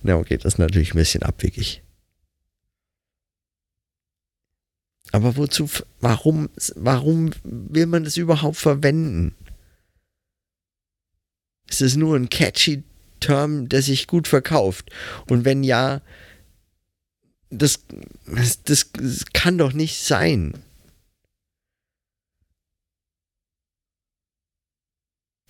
Na, 0.02 0.16
okay, 0.16 0.38
das 0.38 0.54
ist 0.54 0.58
natürlich 0.60 0.94
ein 0.94 0.98
bisschen 0.98 1.24
abwegig. 1.24 1.82
Aber 5.12 5.36
wozu, 5.36 5.70
warum, 6.00 6.50
warum 6.76 7.32
will 7.44 7.88
man 7.88 8.04
das 8.04 8.16
überhaupt 8.16 8.58
verwenden? 8.58 9.36
Ist 11.68 11.82
es 11.82 11.96
nur 11.96 12.16
ein 12.16 12.30
catchy 12.30 12.84
Term, 13.20 13.68
der 13.70 13.82
sich 13.82 14.08
gut 14.08 14.28
verkauft? 14.28 14.92
Und 15.28 15.46
wenn 15.46 15.64
ja, 15.64 16.02
das, 17.50 17.80
das, 18.28 18.64
das 18.64 19.26
kann 19.34 19.58
doch 19.58 19.74
nicht 19.74 20.00
sein. 20.00 20.54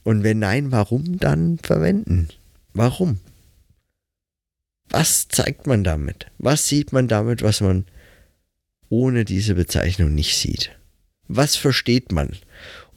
Und 0.07 0.23
wenn 0.23 0.39
nein, 0.39 0.71
warum 0.71 1.19
dann 1.19 1.57
verwenden? 1.57 2.29
Warum? 2.73 3.19
Was 4.87 5.27
zeigt 5.27 5.67
man 5.67 5.83
damit? 5.83 6.27
Was 6.37 6.69
sieht 6.69 6.93
man 6.93 7.09
damit, 7.09 7.41
was 7.41 7.59
man 7.59 7.85
ohne 8.89 9.25
diese 9.25 9.55
Bezeichnung 9.55 10.13
nicht 10.15 10.37
sieht. 10.37 10.71
Was 11.27 11.57
versteht 11.57 12.13
man? 12.13 12.37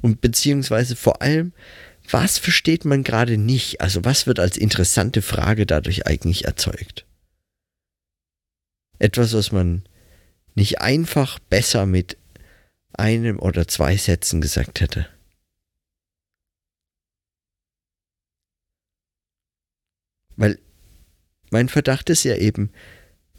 Und 0.01 0.21
beziehungsweise 0.21 0.95
vor 0.95 1.21
allem, 1.21 1.53
was 2.09 2.39
versteht 2.39 2.85
man 2.85 3.03
gerade 3.03 3.39
nicht? 3.39 3.81
Also 3.81 4.05
was 4.05 4.29
wird 4.29 4.39
als 4.39 4.57
interessante 4.57 5.21
Frage 5.21 5.67
dadurch 5.67 6.07
eigentlich 6.07 6.45
erzeugt? 6.45 7.07
Etwas, 9.01 9.33
was 9.33 9.51
man 9.51 9.83
nicht 10.55 10.81
einfach 10.81 11.39
besser 11.39 11.87
mit 11.87 12.17
einem 12.93 13.41
oder 13.41 13.67
zwei 13.67 13.97
Sätzen 13.97 14.41
gesagt 14.41 14.81
hätte. 14.81 15.09
Weil 20.41 20.59
mein 21.51 21.69
Verdacht 21.69 22.11
ist 22.11 22.25
ja 22.25 22.37
eben, 22.37 22.71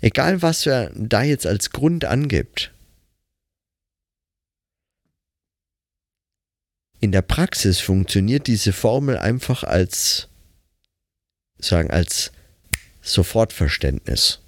Egal, 0.02 0.42
was 0.42 0.66
er 0.66 0.92
da 0.96 1.22
jetzt 1.22 1.46
als 1.46 1.70
Grund 1.70 2.06
angibt. 2.06 2.74
In 7.00 7.12
der 7.12 7.22
Praxis 7.22 7.80
funktioniert 7.80 8.48
diese 8.48 8.74
Formel 8.74 9.18
einfach 9.18 9.64
als, 9.64 10.28
sagen, 11.60 11.92
als 11.92 12.32
Sofortverständnis. 13.02 14.40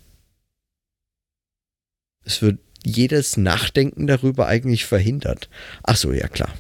Es 2.26 2.42
wird 2.42 2.60
jedes 2.84 3.38
Nachdenken 3.38 4.08
darüber 4.08 4.48
eigentlich 4.48 4.86
verhindert. 4.86 5.50
Ach 5.84 5.98
so, 5.98 6.12
ja 6.12 6.28
klar. 6.28 6.54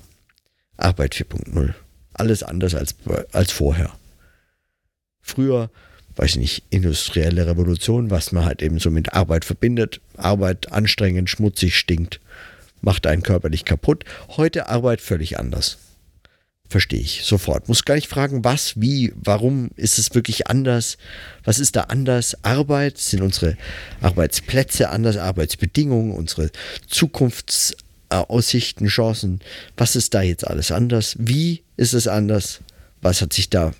Arbeit 0.77 1.15
4.0. 1.15 1.73
Alles 2.13 2.43
anders 2.43 2.75
als, 2.75 2.95
als 3.31 3.51
vorher. 3.51 3.97
Früher 5.23 5.71
weiß 6.15 6.31
ich 6.31 6.37
nicht, 6.37 6.63
industrielle 6.69 7.45
Revolution, 7.47 8.09
was 8.11 8.31
man 8.31 8.45
halt 8.45 8.61
eben 8.61 8.79
so 8.79 8.89
mit 8.91 9.13
Arbeit 9.13 9.43
verbindet. 9.45 9.99
Arbeit 10.15 10.71
anstrengend, 10.71 11.29
schmutzig, 11.29 11.77
stinkt, 11.77 12.21
macht 12.81 13.05
einen 13.07 13.23
körperlich 13.23 13.65
kaputt. 13.65 14.05
Heute 14.29 14.69
Arbeit 14.69 15.01
völlig 15.01 15.37
anders. 15.39 15.79
Verstehe 16.69 17.01
ich 17.01 17.23
sofort. 17.23 17.67
Muss 17.67 17.83
gar 17.85 17.95
nicht 17.95 18.07
fragen, 18.07 18.43
was, 18.43 18.79
wie, 18.79 19.11
warum 19.15 19.71
ist 19.75 19.97
es 19.99 20.15
wirklich 20.15 20.47
anders? 20.47 20.97
Was 21.43 21.59
ist 21.59 21.75
da 21.75 21.81
anders? 21.81 22.35
Arbeit, 22.43 22.97
sind 22.97 23.21
unsere 23.21 23.57
Arbeitsplätze 24.01 24.89
anders, 24.89 25.17
Arbeitsbedingungen, 25.17 26.15
unsere 26.15 26.49
Zukunftsaussichten, 26.87 28.87
Chancen. 28.87 29.41
Was 29.77 29.95
ist 29.95 30.15
da 30.15 30.23
jetzt 30.23 30.47
alles 30.47 30.71
anders? 30.71 31.15
Wie 31.19 31.61
ist 31.77 31.93
es 31.93 32.07
anders? 32.07 32.61
Was 33.01 33.21
hat 33.21 33.33
sich 33.33 33.49
da 33.49 33.73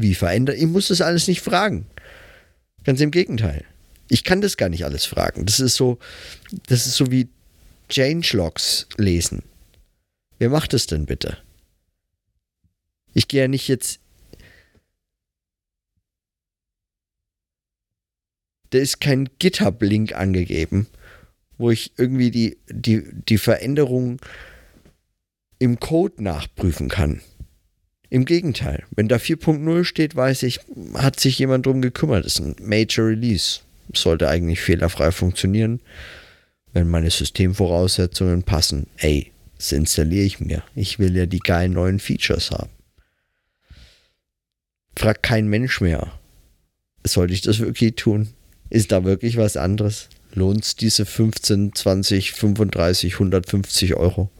wie 0.00 0.14
verändert? 0.14 0.56
Ich 0.56 0.66
muss 0.66 0.88
das 0.88 1.00
alles 1.00 1.28
nicht 1.28 1.40
fragen. 1.40 1.86
Ganz 2.84 3.00
im 3.00 3.10
Gegenteil. 3.10 3.64
Ich 4.08 4.24
kann 4.24 4.40
das 4.40 4.56
gar 4.56 4.68
nicht 4.68 4.84
alles 4.84 5.04
fragen. 5.04 5.46
Das 5.46 5.60
ist 5.60 5.76
so, 5.76 5.98
das 6.66 6.86
ist 6.86 6.96
so 6.96 7.10
wie 7.10 7.28
Changelogs 7.88 8.86
lesen. 8.96 9.42
Wer 10.38 10.48
macht 10.48 10.72
das 10.72 10.86
denn 10.86 11.06
bitte? 11.06 11.38
Ich 13.14 13.28
gehe 13.28 13.42
ja 13.42 13.48
nicht 13.48 13.68
jetzt. 13.68 14.00
Da 18.70 18.78
ist 18.78 19.00
kein 19.00 19.28
GitHub-Link 19.38 20.14
angegeben, 20.14 20.86
wo 21.58 21.70
ich 21.70 21.92
irgendwie 21.96 22.30
die, 22.30 22.58
die, 22.68 23.02
die 23.28 23.38
Veränderung 23.38 24.20
im 25.58 25.78
Code 25.78 26.22
nachprüfen 26.22 26.88
kann. 26.88 27.20
Im 28.10 28.24
Gegenteil, 28.24 28.82
wenn 28.90 29.06
da 29.06 29.16
4.0 29.16 29.84
steht, 29.84 30.16
weiß 30.16 30.42
ich, 30.42 30.60
hat 30.94 31.20
sich 31.20 31.38
jemand 31.38 31.64
drum 31.64 31.80
gekümmert. 31.80 32.24
Das 32.24 32.34
ist 32.34 32.40
ein 32.40 32.56
Major 32.60 33.06
Release. 33.06 33.60
Sollte 33.94 34.28
eigentlich 34.28 34.60
fehlerfrei 34.60 35.12
funktionieren. 35.12 35.80
Wenn 36.72 36.88
meine 36.88 37.10
Systemvoraussetzungen 37.10 38.42
passen, 38.42 38.88
ey, 38.96 39.30
das 39.56 39.70
installiere 39.72 40.24
ich 40.24 40.40
mir. 40.40 40.64
Ich 40.74 40.98
will 40.98 41.16
ja 41.16 41.26
die 41.26 41.38
geilen 41.38 41.72
neuen 41.72 42.00
Features 42.00 42.50
haben. 42.50 42.70
Fragt 44.96 45.22
kein 45.22 45.46
Mensch 45.46 45.80
mehr. 45.80 46.12
Sollte 47.04 47.32
ich 47.32 47.42
das 47.42 47.60
wirklich 47.60 47.94
tun? 47.94 48.28
Ist 48.70 48.90
da 48.90 49.04
wirklich 49.04 49.36
was 49.36 49.56
anderes? 49.56 50.08
Lohnt 50.32 50.64
es 50.64 50.76
diese 50.76 51.06
15, 51.06 51.74
20, 51.74 52.32
35, 52.32 53.14
150 53.14 53.94
Euro? 53.94 54.30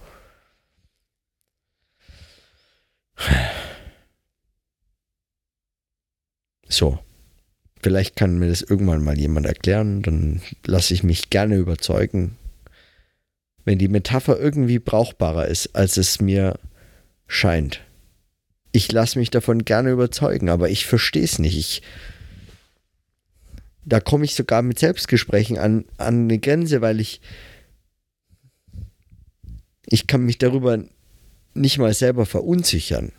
So. 6.71 6.99
Vielleicht 7.83 8.17
kann 8.17 8.39
mir 8.39 8.49
das 8.49 8.63
irgendwann 8.63 9.03
mal 9.03 9.19
jemand 9.19 9.47
erklären, 9.47 10.03
dann 10.03 10.43
lasse 10.67 10.93
ich 10.93 11.03
mich 11.03 11.31
gerne 11.31 11.57
überzeugen. 11.57 12.37
Wenn 13.65 13.79
die 13.79 13.89
Metapher 13.89 14.39
irgendwie 14.39 14.79
brauchbarer 14.79 15.47
ist, 15.47 15.75
als 15.75 15.97
es 15.97 16.21
mir 16.21 16.59
scheint. 17.27 17.81
Ich 18.73 18.93
lasse 18.93 19.19
mich 19.19 19.31
davon 19.31 19.65
gerne 19.65 19.91
überzeugen, 19.91 20.51
aber 20.51 20.69
ich 20.69 20.87
verstehe 20.87 21.25
es 21.25 21.39
nicht. 21.39 21.57
Ich, 21.57 21.83
da 23.85 23.99
komme 23.99 24.27
ich 24.27 24.35
sogar 24.35 24.61
mit 24.61 24.79
Selbstgesprächen 24.79 25.57
an, 25.59 25.87
an 25.97 26.25
eine 26.25 26.39
Grenze, 26.39 26.83
weil 26.83 27.01
ich 27.01 27.21
ich 29.87 30.07
kann 30.07 30.25
mich 30.25 30.39
darüber 30.39 30.85
nicht 31.55 31.79
mal 31.79 31.93
selber 31.95 32.27
verunsichern 32.27 33.13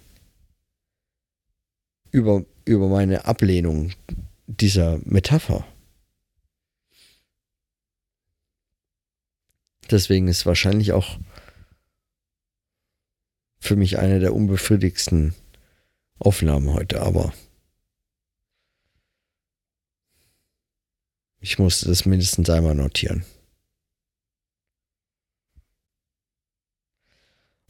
über, 2.11 2.45
über 2.65 2.87
meine 2.87 3.25
Ablehnung 3.25 3.91
dieser 4.47 4.99
Metapher. 5.03 5.65
Deswegen 9.89 10.27
ist 10.27 10.45
wahrscheinlich 10.45 10.93
auch 10.93 11.19
für 13.59 13.75
mich 13.75 13.99
eine 13.99 14.19
der 14.19 14.33
unbefriedigsten 14.33 15.35
Aufnahmen 16.19 16.73
heute, 16.73 17.01
aber 17.01 17.33
ich 21.39 21.59
musste 21.59 21.87
das 21.87 22.05
mindestens 22.05 22.49
einmal 22.49 22.75
notieren. 22.75 23.25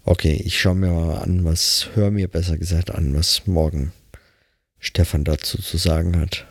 Okay, 0.03 0.33
ich 0.33 0.59
schaue 0.59 0.75
mir 0.75 0.91
mal 0.91 1.19
an, 1.19 1.45
was, 1.45 1.89
hör 1.93 2.11
mir 2.11 2.27
besser 2.27 2.57
gesagt 2.57 2.91
an, 2.91 3.13
was 3.15 3.47
morgen 3.47 3.93
Stefan 4.81 5.23
dazu 5.23 5.61
zu 5.61 5.77
sagen 5.77 6.19
hat. 6.19 6.47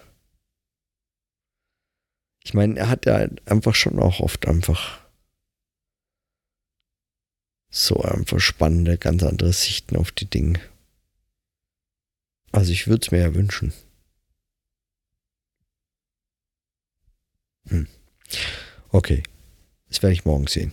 Ich 2.45 2.55
meine, 2.55 2.79
er 2.79 2.89
hat 2.89 3.05
ja 3.05 3.29
einfach 3.45 3.75
schon 3.75 3.99
auch 3.99 4.21
oft 4.21 4.47
einfach 4.47 5.01
so 7.71 8.01
einfach 8.03 8.39
spannende, 8.39 8.99
ganz 8.99 9.25
andere 9.25 9.53
Sichten 9.53 9.97
auf 9.97 10.13
die 10.13 10.31
Dinge. 10.31 10.61
Also 12.53 12.73
ich 12.73 12.87
würde 12.87 13.05
es 13.05 13.11
mir 13.11 13.19
ja 13.19 13.35
wünschen. 13.35 13.73
Hm. 17.69 17.89
Okay, 18.91 19.25
das 19.89 20.03
werde 20.03 20.15
ich 20.15 20.25
morgen 20.25 20.47
sehen. 20.47 20.73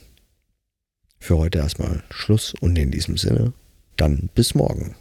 Für 1.19 1.37
heute 1.37 1.57
erstmal 1.57 2.03
Schluss 2.11 2.53
und 2.53 2.77
in 2.77 2.91
diesem 2.91 3.17
Sinne, 3.17 3.53
dann 3.95 4.29
bis 4.35 4.53
morgen. 4.53 4.95